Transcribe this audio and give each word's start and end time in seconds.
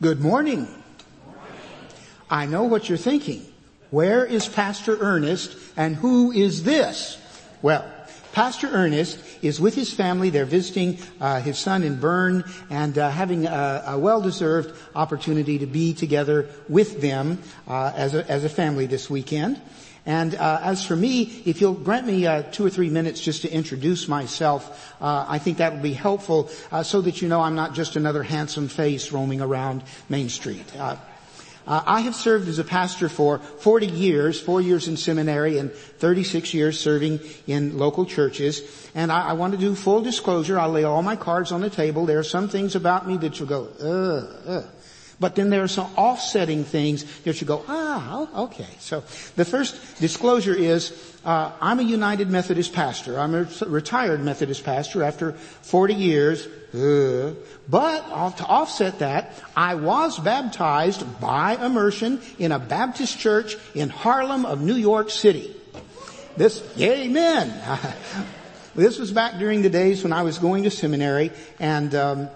Good 0.00 0.20
morning. 0.20 0.68
I 2.30 2.46
know 2.46 2.62
what 2.62 2.88
you're 2.88 2.96
thinking. 2.96 3.44
Where 3.90 4.24
is 4.24 4.46
Pastor 4.46 4.96
Ernest 5.00 5.58
and 5.76 5.96
who 5.96 6.30
is 6.30 6.62
this? 6.62 7.20
Well, 7.62 7.84
Pastor 8.30 8.68
Ernest 8.68 9.18
is 9.42 9.60
with 9.60 9.74
his 9.74 9.92
family. 9.92 10.30
They're 10.30 10.44
visiting 10.44 10.98
uh, 11.20 11.40
his 11.40 11.58
son 11.58 11.82
in 11.82 11.98
Bern 11.98 12.44
and 12.70 12.96
uh, 12.96 13.10
having 13.10 13.46
a, 13.46 13.82
a, 13.86 13.98
well-deserved 13.98 14.72
opportunity 14.94 15.58
to 15.58 15.66
be 15.66 15.94
together 15.94 16.48
with 16.68 17.00
them 17.00 17.40
uh, 17.66 17.92
as, 17.96 18.14
a, 18.14 18.24
as 18.30 18.44
a 18.44 18.48
family 18.48 18.86
this 18.86 19.10
weekend. 19.10 19.60
And 20.08 20.34
uh, 20.36 20.60
as 20.62 20.86
for 20.86 20.96
me, 20.96 21.42
if 21.44 21.60
you'll 21.60 21.74
grant 21.74 22.06
me 22.06 22.26
uh, 22.26 22.42
two 22.44 22.64
or 22.64 22.70
three 22.70 22.88
minutes 22.88 23.20
just 23.20 23.42
to 23.42 23.52
introduce 23.52 24.08
myself, 24.08 24.94
uh, 25.02 25.26
I 25.28 25.38
think 25.38 25.58
that 25.58 25.74
will 25.74 25.82
be 25.82 25.92
helpful 25.92 26.48
uh, 26.72 26.82
so 26.82 27.02
that 27.02 27.20
you 27.20 27.28
know 27.28 27.42
I'm 27.42 27.54
not 27.54 27.74
just 27.74 27.94
another 27.94 28.22
handsome 28.22 28.68
face 28.68 29.12
roaming 29.12 29.42
around 29.42 29.82
Main 30.08 30.30
Street. 30.30 30.64
Uh, 30.78 30.96
uh, 31.66 31.82
I 31.84 32.00
have 32.00 32.14
served 32.14 32.48
as 32.48 32.58
a 32.58 32.64
pastor 32.64 33.10
for 33.10 33.38
40 33.38 33.86
years, 33.86 34.40
four 34.40 34.62
years 34.62 34.88
in 34.88 34.96
seminary 34.96 35.58
and 35.58 35.70
36 35.70 36.54
years 36.54 36.80
serving 36.80 37.20
in 37.46 37.76
local 37.76 38.06
churches. 38.06 38.62
And 38.94 39.12
I, 39.12 39.28
I 39.28 39.32
want 39.34 39.52
to 39.52 39.58
do 39.58 39.74
full 39.74 40.00
disclosure. 40.00 40.58
I'll 40.58 40.70
lay 40.70 40.84
all 40.84 41.02
my 41.02 41.16
cards 41.16 41.52
on 41.52 41.60
the 41.60 41.68
table. 41.68 42.06
There 42.06 42.18
are 42.18 42.24
some 42.24 42.48
things 42.48 42.74
about 42.74 43.06
me 43.06 43.18
that 43.18 43.38
you'll 43.38 43.48
go, 43.50 43.68
ugh, 43.78 44.42
ugh. 44.46 44.64
But 45.20 45.34
then 45.34 45.50
there 45.50 45.64
are 45.64 45.68
some 45.68 45.90
offsetting 45.96 46.64
things 46.64 47.04
that 47.22 47.40
you 47.40 47.46
go, 47.46 47.64
ah, 47.66 48.44
okay. 48.44 48.68
So 48.78 49.00
the 49.34 49.44
first 49.44 49.98
disclosure 49.98 50.54
is, 50.54 50.92
uh, 51.24 51.50
I'm 51.60 51.80
a 51.80 51.82
United 51.82 52.30
Methodist 52.30 52.72
pastor. 52.72 53.18
I'm 53.18 53.34
a 53.34 53.48
retired 53.66 54.22
Methodist 54.22 54.64
pastor 54.64 55.02
after 55.02 55.32
40 55.32 55.94
years. 55.94 56.46
Uh, 56.72 57.34
but 57.68 58.36
to 58.36 58.44
offset 58.44 59.00
that, 59.00 59.32
I 59.56 59.74
was 59.74 60.18
baptized 60.18 61.20
by 61.20 61.56
immersion 61.56 62.20
in 62.38 62.52
a 62.52 62.60
Baptist 62.60 63.18
church 63.18 63.56
in 63.74 63.88
Harlem 63.88 64.46
of 64.46 64.60
New 64.60 64.76
York 64.76 65.10
City. 65.10 65.54
This, 66.36 66.62
amen. 66.78 67.52
this 68.76 69.00
was 69.00 69.10
back 69.10 69.40
during 69.40 69.62
the 69.62 69.70
days 69.70 70.04
when 70.04 70.12
I 70.12 70.22
was 70.22 70.38
going 70.38 70.62
to 70.62 70.70
seminary 70.70 71.32
and, 71.58 71.92
um, 71.96 72.30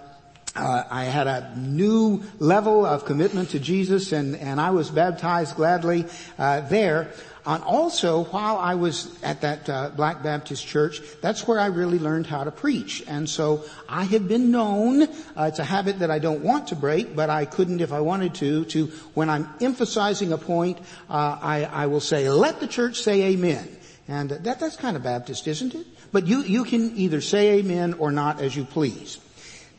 uh, 0.55 0.83
I 0.89 1.05
had 1.05 1.27
a 1.27 1.53
new 1.57 2.23
level 2.39 2.85
of 2.85 3.05
commitment 3.05 3.49
to 3.51 3.59
Jesus 3.59 4.11
and, 4.11 4.35
and 4.35 4.61
I 4.61 4.69
was 4.71 4.89
baptized 4.89 5.55
gladly 5.55 6.05
uh, 6.37 6.61
there. 6.61 7.11
And 7.45 7.61
also, 7.63 8.23
while 8.25 8.57
I 8.57 8.75
was 8.75 9.21
at 9.21 9.41
that 9.41 9.67
uh, 9.67 9.89
Black 9.89 10.23
Baptist 10.23 10.65
church, 10.65 11.01
that's 11.21 11.45
where 11.45 11.59
I 11.59 11.65
really 11.65 11.99
learned 11.99 12.25
how 12.25 12.45
to 12.45 12.51
preach. 12.51 13.03
And 13.05 13.29
so 13.29 13.65
I 13.89 14.05
have 14.05 14.29
been 14.29 14.49
known, 14.49 15.03
uh, 15.03 15.49
it's 15.49 15.59
a 15.59 15.65
habit 15.65 15.99
that 15.99 16.09
I 16.09 16.19
don't 16.19 16.41
want 16.41 16.67
to 16.67 16.75
break, 16.75 17.15
but 17.15 17.29
I 17.29 17.43
couldn't 17.43 17.81
if 17.81 17.91
I 17.91 17.99
wanted 17.99 18.35
to, 18.35 18.63
to 18.65 18.85
when 19.13 19.29
I'm 19.29 19.49
emphasizing 19.59 20.31
a 20.31 20.37
point, 20.37 20.77
uh, 21.09 21.37
I, 21.41 21.65
I 21.65 21.87
will 21.87 21.99
say, 21.99 22.29
let 22.29 22.61
the 22.61 22.67
church 22.67 23.01
say 23.01 23.23
amen. 23.33 23.67
And 24.07 24.29
that, 24.29 24.59
that's 24.59 24.77
kind 24.77 24.95
of 24.95 25.03
Baptist, 25.03 25.47
isn't 25.47 25.75
it? 25.75 25.85
But 26.13 26.27
you, 26.27 26.43
you 26.43 26.63
can 26.63 26.95
either 26.95 27.19
say 27.19 27.59
amen 27.59 27.95
or 27.95 28.11
not 28.11 28.39
as 28.39 28.55
you 28.55 28.63
please. 28.63 29.19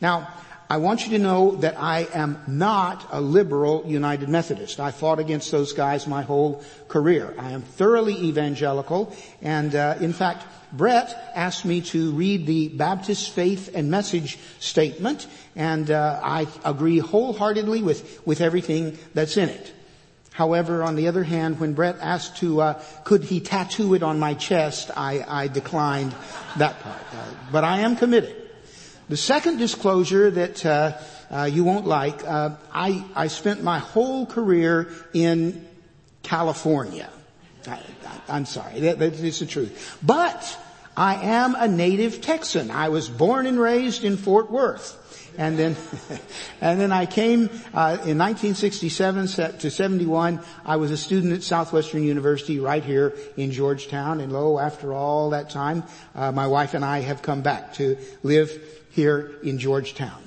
Now, 0.01 0.27
I 0.67 0.77
want 0.77 1.05
you 1.05 1.11
to 1.11 1.19
know 1.19 1.57
that 1.57 1.79
I 1.79 2.07
am 2.13 2.41
not 2.47 3.07
a 3.11 3.21
liberal 3.21 3.83
United 3.85 4.29
Methodist. 4.29 4.79
I 4.79 4.89
fought 4.89 5.19
against 5.19 5.51
those 5.51 5.73
guys 5.73 6.07
my 6.07 6.23
whole 6.23 6.63
career. 6.87 7.35
I 7.37 7.51
am 7.51 7.61
thoroughly 7.61 8.15
evangelical, 8.15 9.15
and 9.43 9.75
uh, 9.75 9.97
in 9.99 10.11
fact, 10.11 10.43
Brett 10.73 11.31
asked 11.35 11.65
me 11.65 11.81
to 11.81 12.11
read 12.13 12.47
the 12.47 12.69
Baptist 12.69 13.29
Faith 13.29 13.75
and 13.75 13.91
Message 13.91 14.39
Statement, 14.59 15.27
and 15.55 15.91
uh, 15.91 16.19
I 16.23 16.47
agree 16.65 16.97
wholeheartedly 16.97 17.83
with 17.83 18.25
with 18.25 18.41
everything 18.41 18.97
that's 19.13 19.37
in 19.37 19.49
it. 19.49 19.71
However, 20.31 20.83
on 20.83 20.95
the 20.95 21.07
other 21.07 21.23
hand, 21.23 21.59
when 21.59 21.73
Brett 21.73 21.97
asked 22.01 22.37
to, 22.37 22.59
uh, 22.59 22.83
could 23.05 23.23
he 23.23 23.39
tattoo 23.39 23.93
it 23.93 24.03
on 24.03 24.19
my 24.19 24.33
chest, 24.33 24.91
I, 24.97 25.23
I 25.25 25.47
declined 25.47 26.13
that 26.57 26.81
part. 26.81 27.01
Uh, 27.13 27.33
but 27.53 27.63
I 27.63 27.79
am 27.81 27.95
committed. 27.95 28.44
The 29.07 29.17
second 29.17 29.57
disclosure 29.57 30.31
that 30.31 30.65
uh, 30.65 30.97
uh, 31.29 31.43
you 31.43 31.63
won't 31.63 31.85
like, 31.85 32.25
uh, 32.25 32.55
I, 32.73 33.03
I 33.15 33.27
spent 33.27 33.61
my 33.61 33.77
whole 33.77 34.25
career 34.25 34.91
in 35.13 35.67
California. 36.23 37.09
I, 37.67 37.81
am 38.29 38.45
sorry, 38.45 38.79
that, 38.81 38.99
that 38.99 39.13
is 39.13 39.39
the 39.39 39.45
truth. 39.45 39.99
But 40.01 40.57
I 40.97 41.15
am 41.15 41.55
a 41.55 41.67
native 41.67 42.21
Texan. 42.21 42.71
I 42.71 42.89
was 42.89 43.07
born 43.07 43.45
and 43.45 43.59
raised 43.59 44.03
in 44.03 44.17
Fort 44.17 44.49
Worth. 44.49 45.01
And 45.37 45.59
then, 45.59 45.75
and 46.61 46.79
then 46.79 46.91
I 46.91 47.05
came 47.05 47.49
uh, 47.73 47.97
in 48.05 48.17
1967 48.17 49.27
to 49.59 49.69
71. 49.69 50.39
I 50.65 50.77
was 50.77 50.91
a 50.91 50.97
student 50.97 51.33
at 51.33 51.43
Southwestern 51.43 52.03
University 52.03 52.59
right 52.59 52.83
here 52.83 53.13
in 53.37 53.51
Georgetown. 53.51 54.21
And 54.21 54.31
lo, 54.31 54.57
after 54.57 54.93
all 54.93 55.31
that 55.31 55.49
time, 55.49 55.83
uh, 56.15 56.31
my 56.31 56.47
wife 56.47 56.73
and 56.73 56.85
I 56.85 56.99
have 56.99 57.21
come 57.21 57.41
back 57.41 57.73
to 57.75 57.97
live 58.23 58.51
here 58.95 59.33
in 59.43 59.59
Georgetown. 59.59 60.21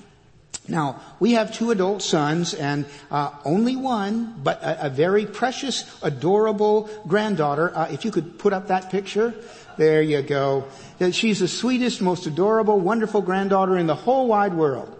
Now, 0.68 1.00
we 1.18 1.32
have 1.32 1.56
two 1.56 1.70
adult 1.70 2.02
sons 2.02 2.52
and 2.52 2.84
uh, 3.10 3.30
only 3.44 3.74
one, 3.74 4.34
but 4.42 4.62
a, 4.62 4.86
a, 4.86 4.90
very 4.90 5.24
precious, 5.24 5.84
adorable 6.02 6.90
granddaughter. 7.06 7.74
Uh, 7.74 7.88
if 7.90 8.04
you 8.04 8.10
could 8.10 8.38
put 8.38 8.52
up 8.52 8.68
that 8.68 8.90
picture. 8.90 9.34
There 9.78 10.02
you 10.02 10.20
go. 10.20 10.66
She's 11.12 11.38
the 11.38 11.48
sweetest, 11.48 12.02
most 12.02 12.26
adorable, 12.26 12.78
wonderful 12.78 13.22
granddaughter 13.22 13.78
in 13.78 13.86
the 13.86 13.94
whole 13.94 14.26
wide 14.26 14.52
world. 14.52 14.94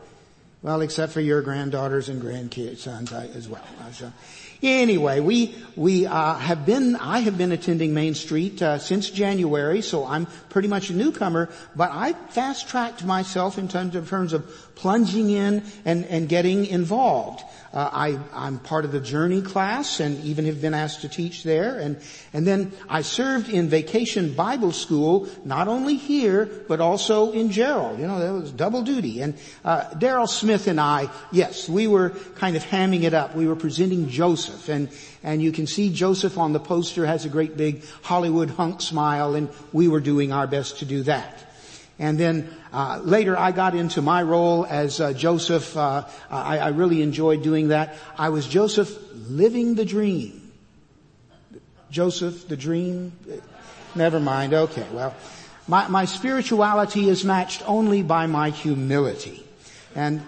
Well, 0.63 0.81
except 0.81 1.13
for 1.13 1.21
your 1.21 1.43
granddaughters 1.43 2.09
and 2.09 2.23
grandkids, 2.23 2.79
sons 2.79 3.13
as 3.13 3.49
well. 3.49 3.65
Anyway, 4.63 5.21
we 5.21 5.55
we 5.77 6.07
uh, 6.07 6.35
have 6.35 6.67
been. 6.67 6.97
I 6.97 7.21
have 7.21 7.39
been 7.39 7.53
attending 7.53 7.95
Main 7.95 8.15
Street 8.15 8.61
uh, 8.61 8.79
since 8.79 9.09
January, 9.09 9.83
so 9.83 10.05
I'm 10.05 10.27
pretty 10.49 10.67
much 10.67 10.91
a 10.91 10.95
newcomer. 10.95 11.49
But 11.77 11.91
I 11.93 12.15
fast 12.31 12.69
tracked 12.69 13.05
myself 13.05 13.59
in 13.59 13.69
terms 13.69 13.95
of, 13.95 14.09
terms 14.09 14.33
of 14.33 14.51
plunging 14.75 15.31
in 15.31 15.63
and, 15.85 16.05
and 16.07 16.29
getting 16.29 16.67
involved. 16.67 17.43
Uh, 17.73 17.91
I, 17.93 18.19
I'm 18.33 18.59
part 18.59 18.87
of 18.87 18.93
the 18.93 19.01
Journey 19.01 19.43
class 19.43 20.01
and 20.01 20.25
even 20.25 20.47
have 20.47 20.63
been 20.63 20.73
asked 20.73 21.03
to 21.03 21.09
teach 21.09 21.43
there. 21.43 21.79
And, 21.79 22.01
and 22.33 22.47
then 22.47 22.73
I 22.89 23.03
served 23.03 23.51
in 23.51 23.69
Vacation 23.69 24.35
Bible 24.35 24.73
School, 24.73 25.29
not 25.45 25.69
only 25.69 25.97
here, 25.97 26.47
but 26.67 26.81
also 26.81 27.33
in 27.33 27.51
Jarrell. 27.51 27.99
You 27.99 28.07
know, 28.07 28.21
that 28.21 28.33
was 28.33 28.53
double 28.53 28.83
duty. 28.83 29.21
And 29.21 29.35
uh, 29.65 29.91
Daryl 29.91 30.29
Smith 30.29 30.67
and 30.67 30.81
I, 30.81 31.11
yes, 31.31 31.69
we 31.69 31.87
were 31.87 32.11
kind 32.37 32.57
of 32.57 32.65
hamming 32.65 33.03
it 33.03 33.13
up. 33.13 33.37
We 33.37 33.47
were 33.47 33.57
presenting 33.57 34.09
Joseph. 34.09 34.48
And, 34.69 34.89
and 35.23 35.43
you 35.43 35.53
can 35.53 35.67
see 35.67 35.93
Joseph 35.93 36.39
on 36.39 36.53
the 36.53 36.61
poster 36.61 37.07
has 37.07 37.25
a 37.25 37.29
great 37.29 37.57
big 37.57 37.83
Hollywood 38.03 38.51
hunk 38.51 38.81
smile, 38.81 39.35
and 39.35 39.49
we 39.73 39.89
were 39.89 40.01
doing 40.01 40.33
our 40.33 40.47
best 40.47 40.79
to 40.79 40.85
do 40.85 41.03
that. 41.05 41.45
And 41.99 42.19
then 42.19 42.49
uh, 42.73 43.01
later, 43.03 43.37
I 43.37 43.53
got 43.53 43.75
into 43.75 44.03
my 44.03 44.23
role 44.23 44.65
as 44.65 45.01
uh, 45.01 45.13
Joseph. 45.13 45.77
Uh, 45.77 46.05
I, 46.31 46.59
I, 46.59 46.69
really 46.69 47.03
enjoyed 47.03 47.43
doing 47.43 47.69
that. 47.69 47.97
I 48.17 48.29
was 48.29 48.47
Joseph 48.47 48.97
living 49.29 49.75
the 49.75 49.85
dream. 49.85 50.53
Joseph, 51.91 52.47
the 52.47 52.57
dream. 52.57 53.13
Never 53.95 54.21
mind. 54.21 54.55
Okay. 54.55 54.87
Well, 54.93 55.15
my, 55.67 55.89
my 55.89 56.05
spirituality 56.05 57.09
is 57.09 57.25
matched 57.25 57.63
only 57.67 58.03
by 58.03 58.27
my 58.27 58.51
humility. 58.51 59.45
And 59.95 60.21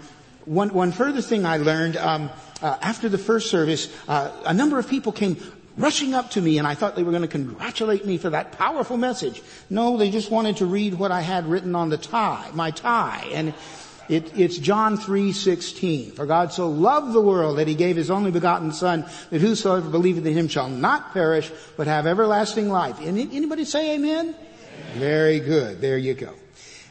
one, 0.44 0.70
one 0.70 0.92
further 0.92 1.22
thing 1.22 1.47
I 1.47 1.58
learned 1.58 1.97
um, 1.97 2.31
uh, 2.62 2.78
after 2.82 3.09
the 3.09 3.19
first 3.19 3.50
service, 3.50 3.94
uh, 4.09 4.31
a 4.44 4.54
number 4.54 4.78
of 4.78 4.88
people 4.88 5.12
came 5.12 5.37
rushing 5.76 6.15
up 6.15 6.31
to 6.31 6.41
me 6.41 6.58
and 6.58 6.67
I 6.67 6.75
thought 6.75 6.96
they 6.96 7.02
were 7.02 7.12
going 7.12 7.23
to 7.23 7.29
congratulate 7.29 8.05
me 8.05 8.19
for 8.19 8.31
that 8.31 8.52
powerful 8.52 8.96
message. 8.96 9.43
No, 9.70 9.96
they 9.96 10.11
just 10.11 10.31
wanted 10.31 10.58
to 10.58 10.67
read 10.67 10.94
what 10.94 11.11
I 11.11 11.20
had 11.20 11.46
written 11.46 11.75
on 11.75 11.88
the 11.88 11.96
tie, 11.96 12.50
my 12.52 12.70
tie. 12.70 13.29
And 13.32 13.55
it, 14.08 14.37
it's 14.37 14.58
John 14.58 14.99
3:16. 14.99 16.14
For 16.14 16.26
God 16.26 16.52
so 16.52 16.69
loved 16.69 17.12
the 17.12 17.20
world 17.20 17.58
that 17.58 17.69
he 17.69 17.75
gave 17.75 17.96
his 17.96 18.11
only 18.11 18.32
begotten 18.32 18.73
son 18.73 19.06
that 19.31 19.40
whosoever 19.40 19.88
believeth 19.88 20.26
in 20.26 20.35
him 20.35 20.49
shall 20.49 20.69
not 20.69 21.12
perish 21.12 21.50
but 21.76 21.87
have 21.87 22.06
everlasting 22.06 22.69
life. 22.69 23.00
Anybody 23.00 23.64
say 23.64 23.94
amen? 23.94 24.35
amen? 24.35 24.35
Very 24.94 25.38
good. 25.38 25.81
There 25.81 25.96
you 25.96 26.14
go. 26.14 26.35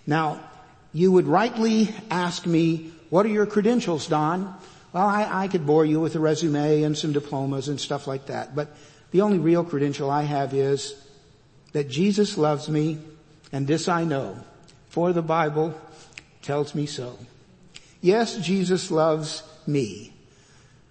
Now, 0.07 0.39
you 0.93 1.11
would 1.11 1.27
rightly 1.27 1.93
ask 2.09 2.45
me, 2.45 2.93
what 3.09 3.25
are 3.25 3.29
your 3.29 3.45
credentials, 3.45 4.07
Don? 4.07 4.55
Well, 4.91 5.07
I, 5.07 5.43
I 5.43 5.47
could 5.47 5.65
bore 5.65 5.85
you 5.85 5.99
with 5.99 6.15
a 6.15 6.19
resume 6.19 6.83
and 6.83 6.97
some 6.97 7.13
diplomas 7.13 7.67
and 7.67 7.79
stuff 7.79 8.07
like 8.07 8.25
that, 8.27 8.55
but 8.55 8.75
the 9.11 9.21
only 9.21 9.37
real 9.37 9.63
credential 9.63 10.09
I 10.09 10.23
have 10.23 10.53
is 10.53 10.95
that 11.73 11.89
Jesus 11.89 12.37
loves 12.37 12.69
me, 12.69 12.97
and 13.51 13.67
this 13.67 13.87
I 13.87 14.03
know, 14.03 14.37
for 14.89 15.13
the 15.13 15.21
Bible 15.21 15.79
tells 16.41 16.73
me 16.73 16.85
so. 16.85 17.17
Yes, 18.01 18.37
Jesus 18.37 18.89
loves 18.89 19.43
me. 19.67 20.13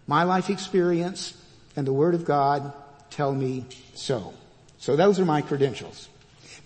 My 0.06 0.22
life 0.22 0.50
experience 0.50 1.36
and 1.74 1.86
the 1.86 1.92
Word 1.92 2.14
of 2.14 2.24
God 2.24 2.72
tell 3.10 3.34
me 3.34 3.66
so. 3.94 4.34
So 4.78 4.94
those 4.94 5.18
are 5.18 5.24
my 5.24 5.42
credentials. 5.42 6.08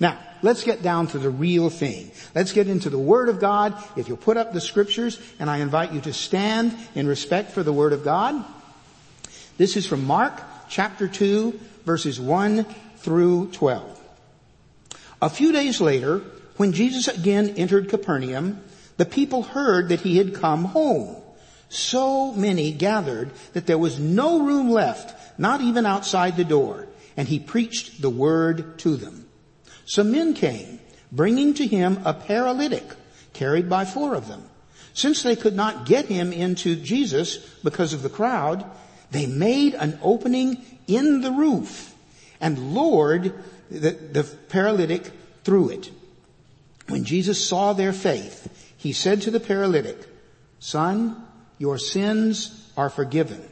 Now, 0.02 0.18
let's 0.42 0.64
get 0.64 0.82
down 0.82 1.06
to 1.08 1.18
the 1.20 1.30
real 1.30 1.70
thing. 1.70 2.10
Let's 2.34 2.52
get 2.52 2.66
into 2.66 2.90
the 2.90 2.98
Word 2.98 3.28
of 3.28 3.38
God. 3.38 3.80
If 3.94 4.08
you'll 4.08 4.16
put 4.16 4.36
up 4.36 4.52
the 4.52 4.60
scriptures, 4.60 5.16
and 5.38 5.48
I 5.48 5.58
invite 5.58 5.92
you 5.92 6.00
to 6.00 6.12
stand 6.12 6.76
in 6.96 7.06
respect 7.06 7.52
for 7.52 7.62
the 7.62 7.72
Word 7.72 7.92
of 7.92 8.02
God. 8.02 8.44
This 9.58 9.76
is 9.76 9.86
from 9.86 10.04
Mark 10.04 10.42
chapter 10.68 11.06
2 11.06 11.52
verses 11.84 12.20
1 12.20 12.64
through 12.96 13.52
12. 13.52 14.00
A 15.22 15.30
few 15.30 15.52
days 15.52 15.80
later, 15.80 16.18
when 16.56 16.72
Jesus 16.72 17.06
again 17.06 17.50
entered 17.50 17.88
Capernaum, 17.88 18.60
the 18.96 19.06
people 19.06 19.44
heard 19.44 19.90
that 19.90 20.00
he 20.00 20.16
had 20.16 20.34
come 20.34 20.64
home. 20.64 21.14
So 21.68 22.32
many 22.32 22.72
gathered 22.72 23.30
that 23.52 23.66
there 23.66 23.78
was 23.78 24.00
no 24.00 24.44
room 24.44 24.68
left, 24.68 25.38
not 25.38 25.60
even 25.60 25.86
outside 25.86 26.36
the 26.36 26.44
door, 26.44 26.88
and 27.16 27.28
he 27.28 27.38
preached 27.38 28.02
the 28.02 28.10
word 28.10 28.80
to 28.80 28.96
them. 28.96 29.21
Some 29.92 30.10
men 30.10 30.32
came, 30.32 30.80
bringing 31.12 31.52
to 31.52 31.66
him 31.66 32.00
a 32.06 32.14
paralytic, 32.14 32.82
carried 33.34 33.68
by 33.68 33.84
four 33.84 34.14
of 34.14 34.26
them. 34.26 34.42
Since 34.94 35.22
they 35.22 35.36
could 35.36 35.54
not 35.54 35.84
get 35.84 36.06
him 36.06 36.32
into 36.32 36.76
Jesus 36.76 37.36
because 37.62 37.92
of 37.92 38.00
the 38.00 38.08
crowd, 38.08 38.64
they 39.10 39.26
made 39.26 39.74
an 39.74 39.98
opening 40.00 40.64
in 40.86 41.20
the 41.20 41.30
roof 41.30 41.94
and 42.40 42.74
lowered 42.74 43.34
the, 43.70 43.90
the 43.90 44.24
paralytic 44.48 45.10
through 45.44 45.68
it. 45.68 45.90
When 46.88 47.04
Jesus 47.04 47.46
saw 47.46 47.74
their 47.74 47.92
faith, 47.92 48.72
he 48.78 48.94
said 48.94 49.20
to 49.20 49.30
the 49.30 49.40
paralytic, 49.40 49.98
son, 50.58 51.22
your 51.58 51.76
sins 51.76 52.66
are 52.78 52.88
forgiven. 52.88 53.46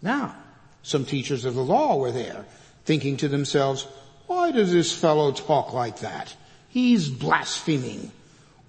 Now, 0.00 0.36
some 0.84 1.04
teachers 1.04 1.44
of 1.44 1.56
the 1.56 1.64
law 1.64 1.96
were 1.96 2.12
there, 2.12 2.44
thinking 2.84 3.16
to 3.16 3.26
themselves, 3.26 3.88
why 4.32 4.50
does 4.50 4.72
this 4.72 4.92
fellow 4.92 5.30
talk 5.30 5.72
like 5.72 6.00
that? 6.00 6.34
He's 6.68 7.08
blaspheming. 7.08 8.10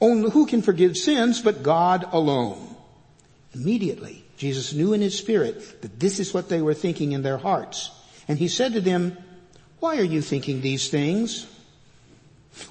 Only 0.01 0.29
who 0.29 0.45
can 0.45 0.61
forgive 0.61 0.97
sins 0.97 1.41
but 1.41 1.63
God 1.63 2.05
alone? 2.11 2.75
Immediately, 3.53 4.25
Jesus 4.35 4.73
knew 4.73 4.91
in 4.91 4.99
his 4.99 5.17
spirit 5.17 5.81
that 5.81 5.99
this 5.99 6.19
is 6.19 6.33
what 6.33 6.49
they 6.49 6.61
were 6.61 6.73
thinking 6.73 7.13
in 7.13 7.23
their 7.23 7.37
hearts. 7.37 7.91
And 8.27 8.37
he 8.37 8.49
said 8.49 8.73
to 8.73 8.81
them, 8.81 9.17
why 9.79 9.97
are 9.97 10.03
you 10.03 10.21
thinking 10.21 10.59
these 10.59 10.89
things? 10.89 11.47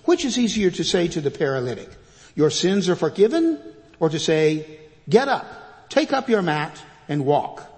Which 0.04 0.26
is 0.26 0.38
easier 0.38 0.70
to 0.70 0.84
say 0.84 1.08
to 1.08 1.22
the 1.22 1.30
paralytic, 1.30 1.88
your 2.34 2.50
sins 2.50 2.88
are 2.90 2.96
forgiven, 2.96 3.58
or 4.00 4.10
to 4.10 4.18
say, 4.18 4.80
get 5.08 5.28
up, 5.28 5.88
take 5.88 6.12
up 6.12 6.28
your 6.28 6.42
mat, 6.42 6.80
and 7.08 7.24
walk? 7.24 7.71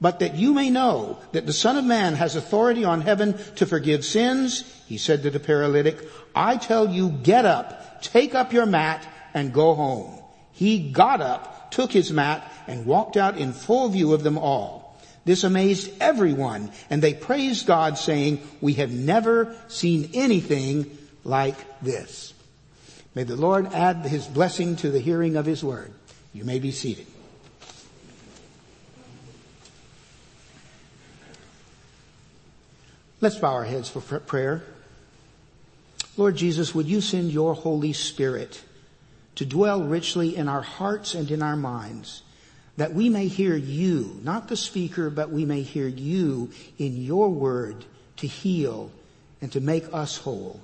But 0.00 0.18
that 0.18 0.34
you 0.34 0.52
may 0.52 0.70
know 0.70 1.18
that 1.32 1.46
the 1.46 1.52
Son 1.52 1.76
of 1.76 1.84
Man 1.84 2.14
has 2.14 2.36
authority 2.36 2.84
on 2.84 3.00
heaven 3.00 3.38
to 3.56 3.66
forgive 3.66 4.04
sins, 4.04 4.62
he 4.86 4.98
said 4.98 5.22
to 5.22 5.30
the 5.30 5.40
paralytic, 5.40 5.98
I 6.34 6.56
tell 6.56 6.88
you, 6.90 7.10
get 7.10 7.46
up, 7.46 8.02
take 8.02 8.34
up 8.34 8.52
your 8.52 8.66
mat, 8.66 9.06
and 9.32 9.52
go 9.52 9.74
home. 9.74 10.20
He 10.52 10.90
got 10.90 11.20
up, 11.20 11.70
took 11.70 11.92
his 11.92 12.12
mat, 12.12 12.50
and 12.66 12.86
walked 12.86 13.16
out 13.16 13.38
in 13.38 13.52
full 13.52 13.88
view 13.88 14.12
of 14.12 14.22
them 14.22 14.38
all. 14.38 14.96
This 15.24 15.42
amazed 15.42 15.90
everyone, 16.00 16.70
and 16.90 17.00
they 17.00 17.14
praised 17.14 17.66
God 17.66 17.96
saying, 17.96 18.46
we 18.60 18.74
have 18.74 18.92
never 18.92 19.56
seen 19.68 20.10
anything 20.12 20.98
like 21.24 21.56
this. 21.80 22.34
May 23.14 23.22
the 23.22 23.36
Lord 23.36 23.72
add 23.72 24.04
his 24.04 24.26
blessing 24.26 24.76
to 24.76 24.90
the 24.90 25.00
hearing 25.00 25.36
of 25.36 25.46
his 25.46 25.64
word. 25.64 25.92
You 26.34 26.44
may 26.44 26.58
be 26.58 26.72
seated. 26.72 27.06
Let's 33.24 33.36
bow 33.36 33.54
our 33.54 33.64
heads 33.64 33.88
for 33.88 34.02
prayer. 34.02 34.62
Lord 36.18 36.36
Jesus, 36.36 36.74
would 36.74 36.86
you 36.86 37.00
send 37.00 37.32
your 37.32 37.54
Holy 37.54 37.94
Spirit 37.94 38.62
to 39.36 39.46
dwell 39.46 39.82
richly 39.82 40.36
in 40.36 40.46
our 40.46 40.60
hearts 40.60 41.14
and 41.14 41.30
in 41.30 41.40
our 41.40 41.56
minds 41.56 42.20
that 42.76 42.92
we 42.92 43.08
may 43.08 43.28
hear 43.28 43.56
you, 43.56 44.20
not 44.22 44.48
the 44.48 44.58
speaker, 44.58 45.08
but 45.08 45.30
we 45.30 45.46
may 45.46 45.62
hear 45.62 45.88
you 45.88 46.50
in 46.76 47.02
your 47.02 47.30
word 47.30 47.86
to 48.18 48.26
heal 48.26 48.90
and 49.40 49.50
to 49.52 49.60
make 49.62 49.86
us 49.94 50.18
whole. 50.18 50.60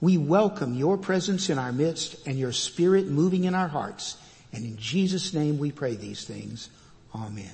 We 0.00 0.16
welcome 0.16 0.74
your 0.74 0.96
presence 0.96 1.50
in 1.50 1.58
our 1.58 1.72
midst 1.72 2.24
and 2.24 2.38
your 2.38 2.52
spirit 2.52 3.08
moving 3.08 3.42
in 3.42 3.54
our 3.56 3.66
hearts. 3.66 4.16
And 4.52 4.64
in 4.64 4.76
Jesus' 4.76 5.34
name 5.34 5.58
we 5.58 5.72
pray 5.72 5.96
these 5.96 6.22
things. 6.22 6.70
Amen. 7.12 7.50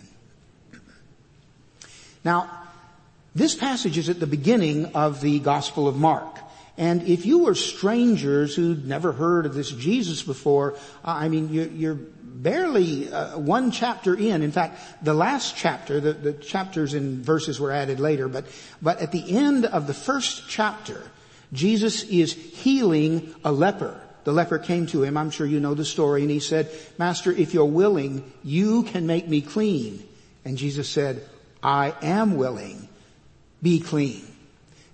Now, 2.22 2.50
this 3.35 3.55
passage 3.55 3.99
is 3.99 4.09
at 4.09 4.21
the 4.21 4.27
beginning 4.27 4.87
of 4.94 5.21
the 5.21 5.38
Gospel 5.38 5.88
of 5.88 5.97
Mark. 5.97 6.38
And 6.77 7.06
if 7.06 7.27
you 7.27 7.41
were 7.41 7.55
strangers 7.55 8.55
who'd 8.56 8.87
never 8.87 9.12
heard 9.12 9.44
of 9.47 9.55
this 9.55 9.71
Jesus 9.71 10.23
before, 10.23 10.77
I 11.05 11.29
mean, 11.29 11.53
you're, 11.53 11.99
barely 12.43 13.12
uh, 13.12 13.38
one 13.38 13.71
chapter 13.71 14.15
in. 14.15 14.43
In 14.43 14.53
fact, 14.53 15.05
the 15.05 15.15
last 15.15 15.56
chapter, 15.56 16.00
the, 16.00 16.12
the 16.12 16.32
chapters 16.32 16.94
and 16.94 17.19
verses 17.19 17.61
were 17.61 17.73
added 17.73 18.00
later, 18.00 18.29
but, 18.29 18.47
but 18.81 19.00
at 19.00 19.12
the 19.12 19.37
end 19.37 19.67
of 19.67 19.87
the 19.87 19.94
first 19.94 20.49
chapter, 20.49 21.03
Jesus 21.53 22.03
is 22.05 22.32
healing 22.32 23.35
a 23.44 23.53
leper. 23.53 24.00
The 24.25 24.32
leper 24.32 24.59
came 24.59 24.87
to 24.88 25.03
him, 25.03 25.17
I'm 25.17 25.31
sure 25.31 25.47
you 25.47 25.61
know 25.61 25.75
the 25.75 25.85
story, 25.85 26.23
and 26.23 26.31
he 26.31 26.41
said, 26.41 26.71
Master, 26.99 27.32
if 27.32 27.55
you're 27.55 27.65
willing, 27.65 28.31
you 28.44 28.82
can 28.85 29.06
make 29.06 29.29
me 29.29 29.41
clean. 29.41 30.03
And 30.44 30.56
Jesus 30.56 30.88
said, 30.88 31.27
I 31.62 31.94
am 32.03 32.37
willing. 32.37 32.88
Be 33.62 33.80
clean. 33.80 34.22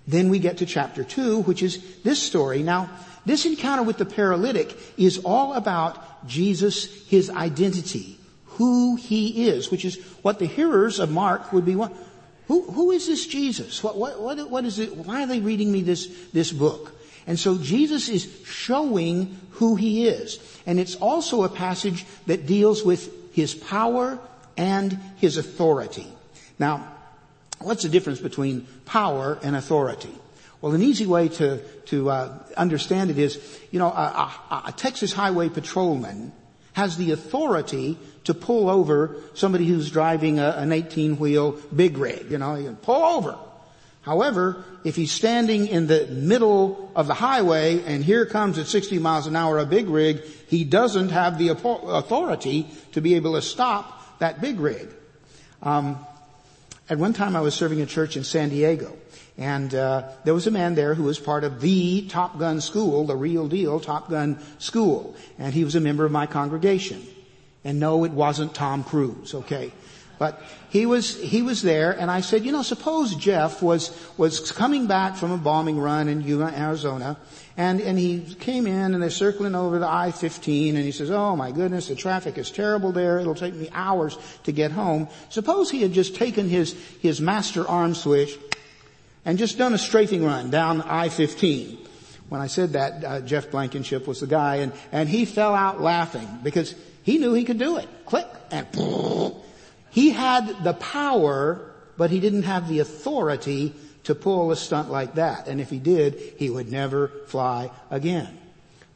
Then 0.06 0.28
we 0.28 0.38
get 0.38 0.58
to 0.58 0.66
chapter 0.66 1.04
two, 1.04 1.40
which 1.42 1.62
is 1.62 1.82
this 2.02 2.22
story. 2.22 2.62
Now, 2.62 2.90
this 3.24 3.44
encounter 3.44 3.82
with 3.82 3.98
the 3.98 4.04
paralytic 4.04 4.76
is 4.96 5.18
all 5.24 5.54
about 5.54 6.26
Jesus, 6.28 7.06
his 7.08 7.28
identity, 7.28 8.18
who 8.44 8.96
he 8.96 9.48
is, 9.48 9.70
which 9.70 9.84
is 9.84 9.96
what 10.22 10.38
the 10.38 10.46
hearers 10.46 11.00
of 11.00 11.10
Mark 11.10 11.52
would 11.52 11.64
be. 11.64 11.72
Who, 11.72 12.70
who 12.70 12.92
is 12.92 13.08
this 13.08 13.26
Jesus? 13.26 13.82
What, 13.82 13.96
what, 13.96 14.20
what, 14.20 14.50
what 14.50 14.64
is 14.64 14.78
it? 14.78 14.96
Why 14.96 15.24
are 15.24 15.26
they 15.26 15.40
reading 15.40 15.72
me 15.72 15.82
this, 15.82 16.06
this 16.32 16.52
book? 16.52 16.92
And 17.26 17.36
so 17.36 17.58
Jesus 17.58 18.08
is 18.08 18.28
showing 18.44 19.36
who 19.50 19.74
he 19.74 20.06
is. 20.06 20.38
And 20.64 20.78
it's 20.78 20.94
also 20.94 21.42
a 21.42 21.48
passage 21.48 22.06
that 22.26 22.46
deals 22.46 22.84
with 22.84 23.34
his 23.34 23.54
power 23.54 24.20
and 24.56 24.98
his 25.16 25.36
authority. 25.36 26.06
Now, 26.58 26.92
what's 27.60 27.82
the 27.82 27.88
difference 27.88 28.20
between 28.20 28.66
power 28.84 29.38
and 29.42 29.56
authority? 29.56 30.12
Well, 30.60 30.74
an 30.74 30.82
easy 30.82 31.06
way 31.06 31.28
to, 31.28 31.58
to 31.86 32.10
uh, 32.10 32.38
understand 32.56 33.10
it 33.10 33.18
is, 33.18 33.38
you 33.70 33.78
know, 33.78 33.88
a, 33.88 34.32
a, 34.50 34.62
a 34.66 34.72
Texas 34.72 35.12
highway 35.12 35.48
patrolman 35.48 36.32
has 36.72 36.96
the 36.96 37.12
authority 37.12 37.98
to 38.24 38.34
pull 38.34 38.68
over 38.68 39.16
somebody 39.34 39.66
who's 39.66 39.90
driving 39.90 40.38
a, 40.38 40.50
an 40.50 40.72
18 40.72 41.18
wheel 41.18 41.52
big 41.74 41.98
rig, 41.98 42.30
you 42.30 42.38
know, 42.38 42.56
you 42.56 42.76
pull 42.82 43.02
over. 43.02 43.38
However, 44.02 44.64
if 44.84 44.94
he's 44.94 45.10
standing 45.10 45.66
in 45.66 45.88
the 45.88 46.06
middle 46.06 46.92
of 46.94 47.08
the 47.08 47.14
highway 47.14 47.82
and 47.82 48.04
here 48.04 48.24
comes 48.24 48.56
at 48.58 48.68
60 48.68 48.98
miles 49.00 49.26
an 49.26 49.34
hour 49.34 49.58
a 49.58 49.66
big 49.66 49.88
rig, 49.88 50.22
he 50.48 50.64
doesn't 50.64 51.08
have 51.08 51.38
the 51.38 51.48
authority 51.48 52.68
to 52.92 53.00
be 53.00 53.16
able 53.16 53.34
to 53.34 53.42
stop 53.42 54.18
that 54.20 54.40
big 54.40 54.60
rig. 54.60 54.88
Um, 55.62 55.98
at 56.88 56.98
one 56.98 57.12
time 57.12 57.36
I 57.36 57.40
was 57.40 57.54
serving 57.54 57.80
a 57.80 57.86
church 57.86 58.16
in 58.16 58.24
San 58.24 58.48
Diego 58.48 58.96
and 59.38 59.74
uh, 59.74 60.08
there 60.24 60.34
was 60.34 60.46
a 60.46 60.50
man 60.50 60.74
there 60.74 60.94
who 60.94 61.02
was 61.02 61.18
part 61.18 61.44
of 61.44 61.60
the 61.60 62.08
Top 62.08 62.38
Gun 62.38 62.60
school, 62.60 63.04
the 63.04 63.16
real 63.16 63.48
deal 63.48 63.80
Top 63.80 64.08
Gun 64.08 64.38
school, 64.58 65.14
and 65.38 65.52
he 65.52 65.62
was 65.64 65.74
a 65.74 65.80
member 65.80 66.04
of 66.04 66.12
my 66.12 66.26
congregation. 66.26 67.02
And 67.62 67.78
no, 67.78 68.04
it 68.04 68.12
wasn't 68.12 68.54
Tom 68.54 68.82
Cruise, 68.82 69.34
okay? 69.34 69.72
But 70.18 70.42
he 70.70 70.86
was 70.86 71.20
he 71.20 71.42
was 71.42 71.60
there, 71.60 71.92
and 71.92 72.10
I 72.10 72.22
said, 72.22 72.46
you 72.46 72.52
know, 72.52 72.62
suppose 72.62 73.14
Jeff 73.14 73.60
was 73.60 73.90
was 74.16 74.50
coming 74.52 74.86
back 74.86 75.16
from 75.16 75.32
a 75.32 75.36
bombing 75.36 75.78
run 75.78 76.08
in 76.08 76.22
Yuma, 76.22 76.54
Arizona, 76.56 77.18
and 77.56 77.80
and 77.80 77.98
he 77.98 78.34
came 78.40 78.66
in, 78.66 78.94
and 78.94 79.02
they're 79.02 79.10
circling 79.10 79.54
over 79.54 79.78
the 79.78 79.88
I-15, 79.88 80.70
and 80.70 80.78
he 80.78 80.92
says, 80.92 81.10
oh 81.10 81.36
my 81.36 81.52
goodness, 81.52 81.88
the 81.88 81.94
traffic 81.94 82.38
is 82.38 82.50
terrible 82.50 82.92
there. 82.92 83.18
It'll 83.18 83.34
take 83.34 83.54
me 83.54 83.68
hours 83.72 84.18
to 84.44 84.52
get 84.52 84.72
home. 84.72 85.08
Suppose 85.30 85.70
he 85.70 85.82
had 85.82 85.92
just 85.92 86.16
taken 86.16 86.48
his 86.48 86.74
his 87.00 87.20
master 87.20 87.66
arm 87.66 87.94
switch 87.94 88.38
and 89.24 89.38
just 89.38 89.58
done 89.58 89.74
a 89.74 89.78
strafing 89.78 90.24
run 90.24 90.50
down 90.50 90.82
I-15. 90.82 91.78
When 92.28 92.40
I 92.40 92.46
said 92.46 92.72
that, 92.72 93.04
uh, 93.04 93.20
Jeff 93.20 93.50
Blankenship 93.50 94.06
was 94.06 94.20
the 94.20 94.26
guy, 94.26 94.56
and, 94.56 94.72
and 94.90 95.08
he 95.08 95.24
fell 95.24 95.54
out 95.54 95.80
laughing 95.80 96.28
because 96.42 96.74
he 97.02 97.18
knew 97.18 97.34
he 97.34 97.44
could 97.44 97.58
do 97.58 97.76
it. 97.76 97.88
Click, 98.04 98.26
and 98.50 98.66
he 99.90 100.10
had 100.10 100.64
the 100.64 100.74
power, 100.74 101.72
but 101.96 102.10
he 102.10 102.20
didn't 102.20 102.42
have 102.42 102.68
the 102.68 102.80
authority 102.80 103.74
to 104.06 104.14
pull 104.14 104.52
a 104.52 104.56
stunt 104.56 104.90
like 104.90 105.14
that. 105.14 105.48
And 105.48 105.60
if 105.60 105.68
he 105.68 105.78
did, 105.78 106.14
he 106.38 106.48
would 106.48 106.70
never 106.70 107.08
fly 107.26 107.70
again. 107.90 108.38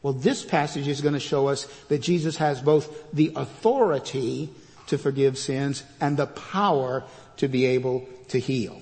Well, 0.01 0.13
this 0.13 0.43
passage 0.43 0.87
is 0.87 1.01
going 1.01 1.13
to 1.13 1.19
show 1.19 1.47
us 1.47 1.65
that 1.89 1.99
Jesus 1.99 2.37
has 2.37 2.61
both 2.61 3.13
the 3.13 3.33
authority 3.35 4.49
to 4.87 4.97
forgive 4.97 5.37
sins 5.37 5.83
and 5.99 6.15
the 6.15 6.27
power 6.27 7.03
to 7.37 7.47
be 7.49 7.65
able 7.65 8.07
to 8.29 8.39
heal. 8.39 8.81